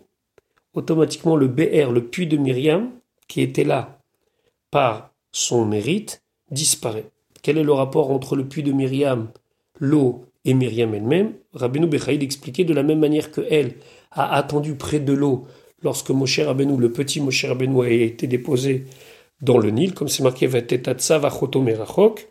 automatiquement 0.75 1.37
le 1.37 1.49
BR, 1.49 1.93
le 1.93 2.07
puits 2.07 2.27
de 2.27 2.37
Myriam, 2.37 2.91
qui 3.29 3.41
était 3.41 3.65
là 3.65 3.99
par 4.71 5.13
son 5.33 5.65
mérite, 5.65 6.24
disparaît. 6.51 7.07
Quel 7.43 7.59
est 7.59 7.65
le 7.65 7.73
rapport 7.73 8.11
entre 8.11 8.37
le 8.37 8.47
puits 8.47 8.63
de 8.63 8.73
Myriam, 8.73 9.29
l'eau 9.79 10.25
et 10.45 10.55
Myriam 10.55 10.95
elle-même? 10.95 11.35
Rabbeinu 11.53 11.87
Bechaïd 11.87 12.23
expliquait 12.23 12.65
de 12.65 12.75
la 12.75 12.83
même 12.83 13.01
manière 13.01 13.31
que 13.31 13.43
elle 13.51 13.75
a 14.11 14.35
attendu 14.37 14.75
près 14.75 15.01
de 15.01 15.13
l'eau 15.13 15.47
lorsque 15.83 16.11
Moshe 16.11 16.41
Rabbeinu, 16.41 16.77
le 16.79 16.91
petit 16.91 17.21
Moshe 17.21 17.45
Rabbeinu, 17.45 17.83
a 17.83 17.91
été 17.91 18.27
déposé 18.27 18.87
dans 19.41 19.59
le 19.59 19.71
Nil, 19.71 19.95
comme 19.95 20.09
c'est 20.09 20.23
marqué 20.23 20.49
Merachok, 20.49 22.29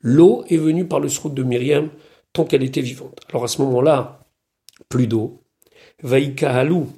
l'eau 0.00 0.44
est 0.48 0.56
venue 0.58 0.86
par 0.86 1.00
le 1.00 1.08
srout 1.08 1.30
de 1.30 1.42
Myriam 1.42 1.88
tant 2.32 2.44
qu'elle 2.44 2.62
était 2.62 2.82
vivante. 2.82 3.20
Alors 3.30 3.44
à 3.44 3.48
ce 3.48 3.62
moment-là, 3.62 4.20
plus 4.88 5.06
d'eau. 5.06 5.40
Vaïka 6.02 6.52
Halou, 6.52 6.88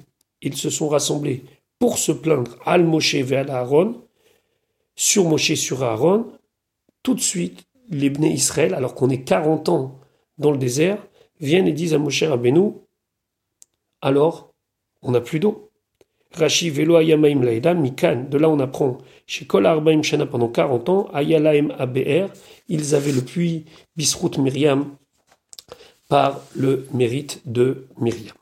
ils 0.41 0.57
se 0.57 0.69
sont 0.69 0.89
rassemblés 0.89 1.43
pour 1.79 1.97
se 1.97 2.11
plaindre 2.11 2.57
al 2.65 2.83
Moshe 2.83 3.15
al 3.15 3.49
Aaron, 3.49 4.01
sur 4.97 5.23
Moshe 5.23 5.53
sur 5.53 5.83
Aaron, 5.83 6.33
tout 7.03 7.13
de 7.13 7.21
suite, 7.21 7.63
les 7.89 8.09
Bnei 8.09 8.33
Israël, 8.33 8.73
alors 8.73 8.95
qu'on 8.95 9.09
est 9.09 9.23
40 9.23 9.69
ans 9.69 10.01
dans 10.37 10.51
le 10.51 10.57
désert, 10.57 11.07
viennent 11.39 11.67
et 11.67 11.71
disent 11.71 11.93
à 11.93 11.99
Moshe 11.99 12.23
Rabbeinu, 12.23 12.73
alors, 14.01 14.53
on 15.01 15.11
n'a 15.11 15.21
plus 15.21 15.39
d'eau. 15.39 15.71
Rashi 16.33 16.69
velo 16.69 16.97
ayamaim 16.97 17.41
laïdam 17.41 17.79
mikan. 17.79 18.25
De 18.29 18.37
là, 18.37 18.49
on 18.49 18.59
apprend 18.59 18.97
chez 19.25 19.45
Kol 19.45 19.65
Arbaim 19.65 20.03
Shana 20.03 20.25
pendant 20.25 20.49
40 20.49 20.89
ans, 20.89 21.09
ayalaim 21.13 21.69
ABR, 21.79 22.29
ils 22.67 22.95
avaient 22.95 23.11
le 23.11 23.21
puits 23.21 23.65
Bisrout 23.95 24.37
Myriam 24.37 24.95
par 26.09 26.41
le 26.55 26.87
mérite 26.93 27.41
de 27.45 27.87
Myriam. 27.97 28.35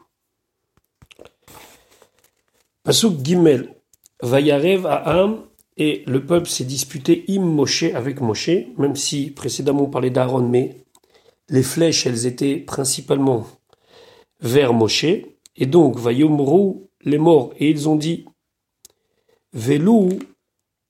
Pasuk 2.84 3.24
Gimel, 3.24 3.74
Vayarev 4.22 4.86
Aham, 4.86 5.46
et 5.78 6.04
le 6.08 6.26
peuple 6.26 6.48
s'est 6.48 6.64
disputé 6.64 7.26
im 7.30 7.42
Moshe 7.42 7.84
avec 7.84 8.22
Moshe, 8.22 8.50
même 8.78 8.96
si 8.96 9.32
précédemment 9.32 9.84
on 9.84 9.90
parlait 9.90 10.10
d'Aaron, 10.10 10.48
mais 10.48 10.86
les 11.50 11.64
flèches, 11.64 12.06
elles 12.06 12.26
étaient 12.26 12.58
principalement 12.58 13.46
vers 14.40 14.74
Moshe, 14.74 15.06
et 15.58 15.66
donc 15.66 15.98
Vayomru 15.98 16.88
les 17.02 17.18
morts, 17.18 17.54
et 17.58 17.70
ils 17.70 17.88
ont 17.88 17.96
dit 17.96 18.26
Velu 19.54 20.20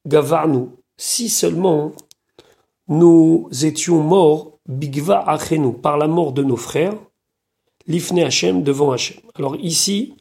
Gavarnu, 0.05 0.67
si 0.97 1.29
seulement 1.29 1.93
nous 2.87 3.49
étions 3.63 4.01
morts, 4.01 4.59
Bigva 4.67 5.19
Achenu, 5.27 5.73
par 5.73 5.97
la 5.97 6.07
mort 6.07 6.31
de 6.31 6.43
nos 6.43 6.55
frères, 6.55 6.95
Lifne 7.87 8.19
Hachem 8.19 8.63
devant 8.63 8.91
Hachem. 8.91 9.17
Alors 9.35 9.55
ici, 9.57 10.15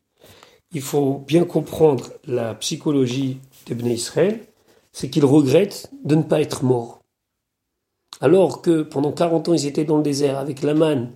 il 0.72 0.82
faut 0.82 1.18
bien 1.26 1.44
comprendre 1.44 2.12
la 2.26 2.54
psychologie 2.54 3.38
d'Ebné 3.66 3.94
Israël, 3.94 4.46
c'est 4.94 5.10
qu'ils 5.10 5.24
regrettent 5.24 5.90
de 6.04 6.14
ne 6.14 6.22
pas 6.22 6.40
être 6.40 6.64
morts. 6.64 7.02
Alors 8.20 8.62
que 8.62 8.82
pendant 8.82 9.12
40 9.12 9.48
ans 9.48 9.52
ils 9.52 9.66
étaient 9.66 9.84
dans 9.84 9.96
le 9.96 10.04
désert 10.04 10.38
avec 10.38 10.62
Laman, 10.62 11.10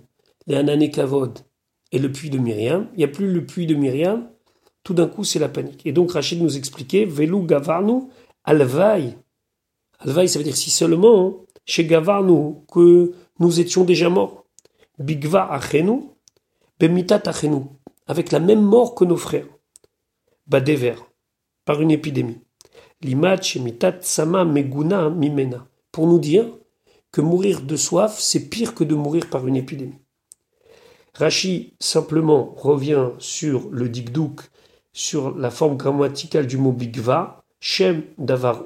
les 0.47 0.57
Anané 0.57 0.91
Kavod 0.91 1.39
et 1.93 1.97
le 1.97 2.11
puits 2.11 2.29
de 2.29 2.37
Myriam, 2.37 2.89
il 2.93 2.97
n'y 2.97 3.05
a 3.05 3.07
plus 3.07 3.31
le 3.31 3.45
puits 3.45 3.65
de 3.65 3.75
Myriam, 3.75 4.29
tout 4.83 4.93
d'un 4.93 5.07
coup 5.07 5.23
c'est 5.23 5.39
la 5.39 5.47
panique. 5.47 5.85
Et 5.85 5.93
donc 5.93 6.11
Rachid 6.11 6.41
nous 6.41 6.57
expliquait, 6.57 7.05
Velu 7.05 7.45
Gavarnu, 7.45 8.03
Alvaï. 8.43 9.17
Alvaï, 9.99 10.27
ça 10.27 10.39
veut 10.39 10.45
dire 10.45 10.57
si 10.57 10.69
seulement 10.69 11.45
chez 11.65 11.85
Gavarnu 11.85 12.55
que 12.71 13.13
nous 13.39 13.59
étions 13.61 13.85
déjà 13.85 14.09
morts. 14.09 14.45
Bigva 14.99 15.49
Achenu, 15.53 16.01
Bemitat 16.81 17.21
Achenu, 17.25 17.61
avec 18.07 18.33
la 18.33 18.41
même 18.41 18.61
mort 18.61 18.93
que 18.93 19.05
nos 19.05 19.15
frères. 19.15 19.47
Badever, 20.47 20.95
par 21.63 21.81
une 21.81 21.91
épidémie. 21.91 22.41
Meguna 23.03 25.09
Mimena, 25.09 25.67
pour 25.91 26.07
nous 26.07 26.19
dire 26.19 26.45
que 27.11 27.21
mourir 27.21 27.61
de 27.61 27.75
soif, 27.75 28.19
c'est 28.19 28.49
pire 28.49 28.75
que 28.75 28.83
de 28.83 28.95
mourir 28.95 29.29
par 29.29 29.47
une 29.47 29.55
épidémie. 29.55 29.99
Rachi 31.15 31.73
simplement 31.79 32.53
revient 32.57 33.09
sur 33.17 33.69
le 33.71 33.89
dikdouk, 33.89 34.41
sur 34.93 35.37
la 35.37 35.49
forme 35.49 35.77
grammaticale 35.77 36.47
du 36.47 36.57
mot 36.57 36.71
bigva, 36.71 37.43
Shem 37.61 38.03
davar 38.17 38.63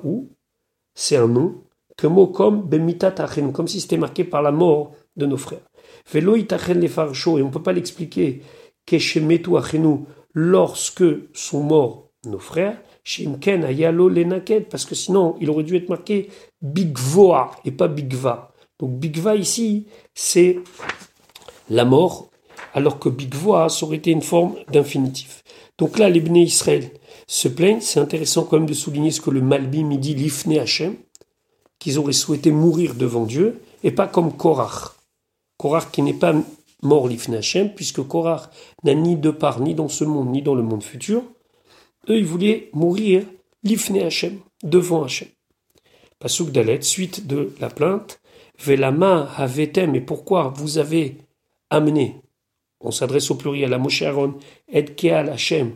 c'est 0.93 1.15
un 1.15 1.27
nom, 1.27 1.63
que 1.97 2.05
mot 2.05 2.27
comme 2.27 2.61
bemitat 2.61 3.15
comme 3.53 3.67
si 3.67 3.81
c'était 3.81 3.97
marqué 3.97 4.23
par 4.23 4.41
la 4.41 4.51
mort 4.51 4.93
de 5.15 5.25
nos 5.25 5.37
frères. 5.37 5.65
Velo 6.11 6.35
itachen 6.35 6.79
les 6.79 6.87
et 6.87 6.99
on 6.99 7.47
ne 7.47 7.51
peut 7.51 7.63
pas 7.63 7.71
l'expliquer, 7.71 8.43
keshemetu 8.85 9.57
achenu, 9.57 10.05
lorsque 10.33 11.05
sont 11.33 11.63
morts 11.63 12.09
nos 12.25 12.39
frères, 12.39 12.81
shimken 13.03 13.63
ayalo 13.63 14.09
lenaket, 14.09 14.69
parce 14.69 14.85
que 14.85 14.95
sinon 14.95 15.35
il 15.39 15.49
aurait 15.49 15.63
dû 15.63 15.75
être 15.75 15.89
marqué 15.89 16.29
bigvoa 16.61 17.51
et 17.65 17.71
pas 17.71 17.87
bigva. 17.87 18.53
Donc 18.79 18.99
bigva 18.99 19.35
ici, 19.35 19.87
c'est 20.13 20.59
la 21.69 21.85
mort, 21.85 22.29
alors 22.73 22.99
que 22.99 23.09
bigvoa, 23.09 23.69
ça 23.69 23.85
aurait 23.85 23.97
été 23.97 24.11
une 24.11 24.21
forme 24.21 24.55
d'infinitif. 24.71 25.43
Donc 25.77 25.97
là, 25.97 26.09
les 26.09 26.19
Bnei 26.19 26.43
Israël 26.43 26.89
se 27.27 27.47
plaignent. 27.47 27.81
C'est 27.81 27.99
intéressant 27.99 28.43
quand 28.43 28.57
même 28.57 28.69
de 28.69 28.73
souligner 28.73 29.11
ce 29.11 29.21
que 29.21 29.29
le 29.29 29.41
Malbim 29.41 29.95
dit 29.97 30.15
l'Ifne 30.15 30.57
Hachem, 30.57 30.95
qu'ils 31.79 31.99
auraient 31.99 32.13
souhaité 32.13 32.51
mourir 32.51 32.95
devant 32.95 33.25
Dieu, 33.25 33.61
et 33.83 33.91
pas 33.91 34.07
comme 34.07 34.35
Korach. 34.35 34.95
Korach 35.57 35.91
qui 35.91 36.01
n'est 36.01 36.13
pas 36.13 36.33
mort 36.81 37.07
l'Ifne 37.07 37.35
Hachem, 37.35 37.73
puisque 37.73 38.01
Korach 38.01 38.49
n'a 38.83 38.93
ni 38.93 39.15
de 39.15 39.31
part 39.31 39.59
ni 39.61 39.75
dans 39.75 39.89
ce 39.89 40.03
monde, 40.03 40.29
ni 40.31 40.41
dans 40.41 40.55
le 40.55 40.63
monde 40.63 40.83
futur. 40.83 41.23
Eux, 42.09 42.17
ils 42.17 42.25
voulaient 42.25 42.69
mourir 42.73 43.23
l'Ifne 43.63 43.97
Hachem, 43.97 44.39
devant 44.63 45.03
Hachem. 45.03 45.29
Pasuk 46.19 46.51
Dalet, 46.51 46.81
suite 46.81 47.27
de 47.27 47.53
la 47.59 47.69
plainte. 47.69 48.19
Velama 48.59 49.29
havetem, 49.37 49.95
et 49.95 50.01
pourquoi 50.01 50.53
vous 50.55 50.77
avez 50.77 51.17
amené, 51.69 52.21
on 52.79 52.91
s'adresse 52.91 53.31
au 53.31 53.35
pluriel 53.35 53.73
à 53.73 53.77
Moshe 53.77 54.03
Aaron, 54.03 54.35
et 54.67 54.85
Keal 54.85 55.29
Hachem, 55.29 55.75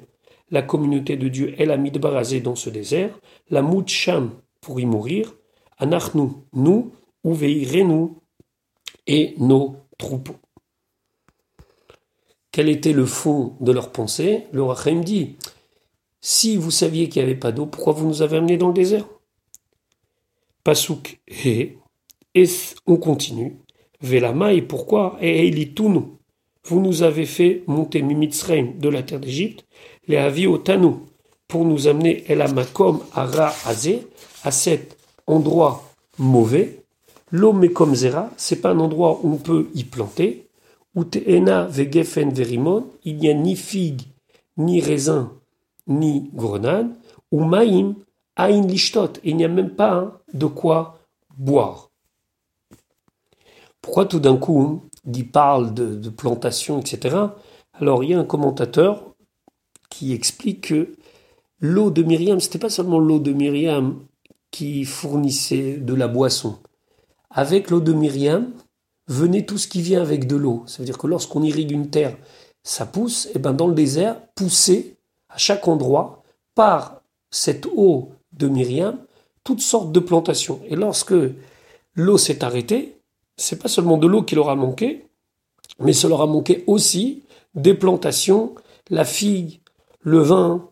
la 0.52 0.62
communauté 0.62 1.18
de 1.18 1.28
Dieu 1.28 1.56
El 1.58 1.72
Amidbarazé 1.72 2.40
dans 2.40 2.56
ce 2.56 2.70
désert, 2.70 3.18
la 3.50 3.64
Sham 3.88 4.32
pour 4.62 4.80
y 4.80 4.86
mourir, 4.86 5.34
Anachnu, 5.78 6.30
nous, 6.54 6.92
Uveirenu, 7.24 8.10
et 9.06 9.34
nos 9.38 9.78
troupeaux. 9.98 10.38
Quel 12.52 12.70
était 12.70 12.94
le 12.94 13.06
fond 13.06 13.56
de 13.60 13.72
leur 13.72 13.92
pensée? 13.92 14.46
Le 14.52 14.64
Rachem 14.64 15.04
dit 15.04 15.36
Si 16.30 16.58
vous 16.58 16.72
saviez 16.72 17.08
qu'il 17.08 17.24
n'y 17.24 17.30
avait 17.30 17.40
pas 17.40 17.54
d'eau, 17.54 17.68
pourquoi 17.68 17.94
vous 17.94 18.06
nous 18.06 18.22
avez 18.22 18.36
amenés 18.36 18.58
dans 18.58 18.68
le 18.68 18.74
désert? 18.74 19.06
Pasuk 20.66 21.22
He, 21.26 21.78
et 22.36 22.46
on 22.86 22.98
continue. 22.98 23.56
Velama, 24.02 24.52
et 24.52 24.62
pourquoi? 24.62 25.18
Et 25.22 25.48
Elitunu, 25.48 26.02
vous 26.66 26.82
nous 26.82 27.02
avez 27.02 27.26
fait 27.26 27.64
monter 27.68 28.02
Mimitzreim 28.02 28.74
de 28.78 28.90
la 28.90 29.04
terre 29.04 29.22
d'Égypte, 29.22 29.66
les 30.10 30.18
avis 30.18 30.48
au 30.48 30.62
pour 31.48 31.64
nous 31.64 31.88
amener 31.88 32.26
El 32.28 32.42
Amakom 32.42 33.00
Ara 33.14 33.54
Azé, 33.66 34.06
à 34.44 34.52
cet 34.52 34.98
endroit 35.28 35.86
mauvais. 36.18 36.84
L'homme 37.32 37.70
comme 37.70 37.96
Zera, 37.96 38.32
c'est 38.36 38.60
pas 38.60 38.72
un 38.72 38.80
endroit 38.80 39.22
où 39.24 39.32
on 39.32 39.38
peut 39.38 39.70
y 39.74 39.86
planter. 39.86 40.50
Vegefen 40.94 42.34
Verimon, 42.34 42.88
il 43.06 43.16
n'y 43.16 43.30
a 43.30 43.34
ni 43.34 43.56
figue, 43.56 44.02
ni 44.58 44.82
raisin, 44.82 45.32
ni 45.88 46.30
grenade. 46.34 46.90
Ou 47.32 47.44
Maïm, 47.44 47.96
Ain 48.36 48.62
Lishtot, 48.68 49.14
il 49.24 49.36
n'y 49.36 49.46
a 49.46 49.50
même 49.50 49.72
pas 49.72 50.22
de 50.34 50.46
quoi 50.46 51.00
boire. 51.38 51.90
Pourquoi 53.82 54.06
tout 54.06 54.20
d'un 54.20 54.38
coup 54.38 54.82
il 55.14 55.30
parle 55.30 55.74
de, 55.74 55.96
de 55.96 56.10
plantation, 56.10 56.80
etc. 56.80 57.16
Alors 57.74 58.04
il 58.04 58.12
y 58.12 58.14
a 58.14 58.20
un 58.20 58.26
commentateur 58.26 59.16
qui 59.90 60.14
explique 60.14 60.68
que 60.68 60.92
l'eau 61.60 61.90
de 61.90 62.04
Myriam, 62.04 62.40
c'était 62.40 62.60
pas 62.60 62.70
seulement 62.70 63.00
l'eau 63.00 63.20
de 63.20 63.32
Myriam 63.32 64.00
qui 64.52 64.86
fournissait 64.86 65.78
de 65.78 65.94
la 65.94 66.08
boisson. 66.08 66.58
Avec 67.30 67.70
l'eau 67.70 67.80
de 67.80 67.94
Myriam 67.94 68.52
venait 69.08 69.46
tout 69.46 69.58
ce 69.58 69.68
qui 69.68 69.82
vient 69.82 70.02
avec 70.02 70.28
de 70.28 70.36
l'eau. 70.36 70.64
Ça 70.68 70.80
veut 70.80 70.86
dire 70.86 70.98
que 70.98 71.08
lorsqu'on 71.08 71.44
irrigue 71.44 71.72
une 71.72 71.90
terre, 71.90 72.18
ça 72.64 72.86
pousse. 72.86 73.30
Et 73.34 73.40
ben 73.40 73.54
dans 73.54 73.68
le 73.68 73.74
désert, 73.76 74.20
pousser 74.36 74.97
chaque 75.38 75.68
endroit 75.68 76.24
par 76.56 77.02
cette 77.30 77.68
eau 77.68 78.10
de 78.34 78.48
Myriam 78.48 78.98
toutes 79.44 79.62
sortes 79.62 79.92
de 79.94 80.00
plantations. 80.00 80.60
Et 80.68 80.76
lorsque 80.76 81.14
l'eau 81.96 82.18
s'est 82.18 82.44
arrêtée, 82.44 83.00
c'est 83.38 83.60
pas 83.60 83.70
seulement 83.70 83.98
de 83.98 84.08
l'eau 84.08 84.24
qui 84.24 84.36
leur 84.36 84.50
a 84.50 84.56
manqué, 84.56 85.06
mais 85.80 85.94
ça 85.94 86.10
leur 86.10 86.22
a 86.22 86.26
manqué 86.26 86.64
aussi 86.68 87.24
des 87.56 87.74
plantations, 87.74 88.56
la 88.90 89.06
figue, 89.06 89.62
le 90.02 90.20
vin, 90.20 90.68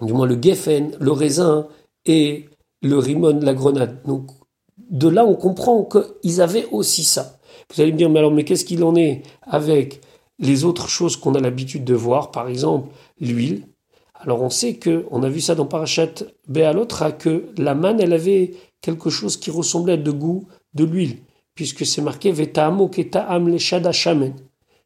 du 0.00 0.12
moins 0.12 0.26
le 0.26 0.40
geffen, 0.40 0.96
le 1.00 1.10
raisin 1.10 1.66
et 2.04 2.48
le 2.82 2.98
rimon, 2.98 3.40
la 3.40 3.54
grenade. 3.54 4.02
Donc 4.04 4.30
de 4.78 5.08
là, 5.08 5.24
on 5.24 5.34
comprend 5.34 5.88
qu'ils 6.22 6.40
avaient 6.40 6.66
aussi 6.70 7.02
ça. 7.02 7.38
Vous 7.74 7.80
allez 7.80 7.92
me 7.92 7.98
dire, 7.98 8.10
mais 8.10 8.20
alors, 8.20 8.30
mais 8.30 8.44
qu'est-ce 8.44 8.64
qu'il 8.64 8.84
en 8.84 8.94
est 8.94 9.22
avec 9.42 10.00
les 10.38 10.64
autres 10.64 10.88
choses 10.88 11.16
qu'on 11.16 11.34
a 11.34 11.40
l'habitude 11.40 11.84
de 11.84 11.94
voir, 11.94 12.30
par 12.30 12.48
exemple 12.48 12.94
l'huile 13.20 13.66
Alors 14.14 14.42
on 14.42 14.50
sait 14.50 14.76
que, 14.76 15.06
on 15.10 15.22
a 15.22 15.28
vu 15.28 15.40
ça 15.40 15.54
dans 15.54 15.66
Parachat 15.66 16.24
Béalotra, 16.48 17.12
que 17.12 17.46
la 17.58 17.74
manne, 17.74 18.00
elle 18.00 18.12
avait 18.12 18.54
quelque 18.80 19.10
chose 19.10 19.36
qui 19.36 19.50
ressemblait 19.50 19.98
de 19.98 20.10
goût 20.10 20.46
de 20.74 20.84
l'huile 20.84 21.18
puisque 21.56 21.84
c'est 21.84 22.02
marqué 22.02 22.30
Vetamo 22.30 22.88
Keta'am. 22.88 23.52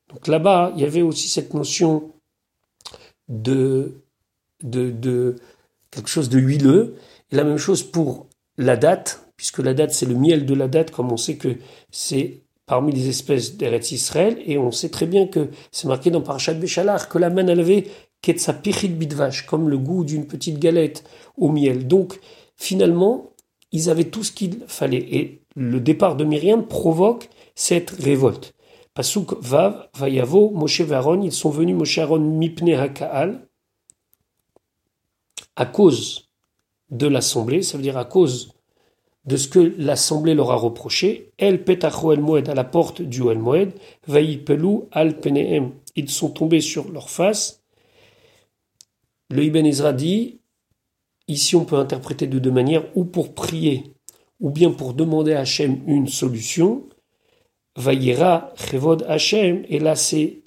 Donc 0.09 0.27
là-bas, 0.27 0.73
il 0.75 0.83
y 0.83 0.85
avait 0.87 1.03
aussi 1.03 1.29
cette 1.29 1.53
notion 1.53 2.13
de, 3.29 4.03
de, 4.63 5.37
quelque 5.91 6.09
chose 6.09 6.31
de 6.31 6.39
huileux. 6.39 6.97
Et 7.31 7.37
la 7.37 7.45
même 7.45 7.59
chose 7.59 7.83
pour 7.83 8.29
la 8.57 8.77
date, 8.77 9.27
puisque 9.37 9.59
la 9.59 9.75
date 9.75 9.93
c'est 9.93 10.07
le 10.07 10.15
miel 10.15 10.47
de 10.47 10.55
la 10.55 10.69
date, 10.69 10.91
comme 10.91 11.13
on 11.13 11.17
sait 11.17 11.37
que 11.37 11.57
c'est 11.91 12.43
parmi 12.67 12.93
les 12.93 13.09
espèces 13.09 13.57
d'Eretz 13.57 13.91
Israël, 13.91 14.41
et 14.47 14.57
on 14.57 14.71
sait 14.71 14.91
très 14.91 15.07
bien 15.07 15.27
que 15.27 15.49
c'est 15.73 15.89
marqué 15.89 16.11
dans 16.11 16.21
Parashat 16.21 16.55
Béchalar 16.55 17.09
que 17.09 17.19
la 17.19 17.31
manne 17.31 17.49
elle 17.49 17.61
avait 17.61 17.87
ketsapichit 18.23 18.89
bidvash, 18.89 19.47
comme 19.47 19.69
le 19.69 19.79
goût 19.79 20.05
d'une 20.05 20.27
petite 20.27 20.59
galette 20.59 21.05
au 21.37 21.51
miel. 21.51 21.87
Donc 21.87 22.21
finalement, 22.57 23.31
ils 23.73 23.91
avaient 23.91 24.05
tout 24.05 24.25
ce 24.25 24.33
qu'il 24.33 24.65
fallait. 24.67 25.07
Et 25.11 25.43
le 25.57 25.81
départ 25.81 26.17
de 26.17 26.25
Myriam 26.25 26.67
provoque 26.67 27.29
cette 27.55 27.91
révolte. 27.91 28.55
Pasuk 28.95 29.35
Vav, 29.41 29.89
Vayavo, 29.97 30.51
Moshe 30.51 30.81
Varon, 30.81 31.23
ils 31.23 31.33
sont 31.33 31.51
venus 31.51 31.77
Moshe 31.77 31.99
Aaron 31.99 32.19
Mipne 32.19 32.73
Hakaal, 32.75 33.47
à 35.57 35.67
cause 35.67 36.29
de 36.91 37.07
l'assemblée, 37.07 37.63
ça 37.63 37.77
veut 37.77 37.83
dire 37.83 37.99
à 37.99 38.05
cause 38.05 38.53
de 39.27 39.37
ce 39.37 39.47
que 39.47 39.75
l'assemblée 39.79 40.35
leur 40.35 40.51
a 40.51 40.57
reproché, 40.57 41.33
El 41.39 41.63
Petacho 41.63 42.13
El 42.13 42.21
Moed 42.21 42.49
à 42.49 42.55
la 42.55 42.65
porte 42.65 43.03
du 43.03 43.29
El 43.29 43.39
Moed, 43.39 43.73
Pelou 44.07 44.89
Al 44.91 45.21
Penehem, 45.21 45.73
ils 45.95 46.11
sont 46.11 46.31
tombés 46.31 46.61
sur 46.61 46.91
leur 46.91 47.11
face. 47.11 47.60
Le 49.33 49.45
Ibn 49.45 49.65
Ezra 49.65 49.93
dit, 49.93 50.41
ici 51.29 51.55
on 51.55 51.65
peut 51.65 51.77
interpréter 51.77 52.27
de 52.27 52.41
deux 52.41 52.51
manières, 52.51 52.85
ou 52.97 53.05
pour 53.05 53.33
prier, 53.33 53.95
ou 54.41 54.51
bien 54.51 54.73
pour 54.73 54.93
demander 54.93 55.35
à 55.35 55.41
Hachem 55.41 55.83
une 55.87 56.09
solution, 56.09 56.89
Vaïra 57.77 58.53
Chevod 58.57 59.05
Hachem, 59.09 59.65
et 59.69 59.79
là 59.79 59.95
c'est 59.95 60.43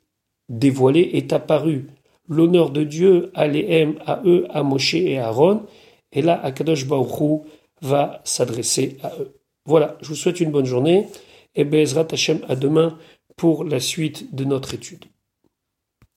dévoilé, 0.49 1.11
est 1.13 1.31
apparu 1.31 1.87
l'honneur 2.27 2.71
de 2.71 2.83
Dieu 2.83 3.31
à 3.35 3.47
l'Ehem, 3.47 3.99
à 4.05 4.21
eux, 4.25 4.47
à 4.49 4.63
Moshe 4.63 4.95
et 4.95 5.17
à 5.17 5.27
Aaron, 5.27 5.65
et 6.11 6.21
là 6.21 6.43
Akadosh 6.43 6.85
Baruch 6.85 7.41
va 7.81 8.21
s'adresser 8.25 8.97
à 9.01 9.13
eux. 9.17 9.33
Voilà, 9.65 9.97
je 10.01 10.09
vous 10.09 10.15
souhaite 10.15 10.41
une 10.41 10.51
bonne 10.51 10.65
journée, 10.65 11.07
et 11.55 11.63
Bezrat 11.63 12.07
Hachem 12.11 12.41
à 12.49 12.57
demain 12.57 12.97
pour 13.37 13.63
la 13.63 13.79
suite 13.79 14.35
de 14.35 14.43
notre 14.43 14.73
étude. 14.73 15.05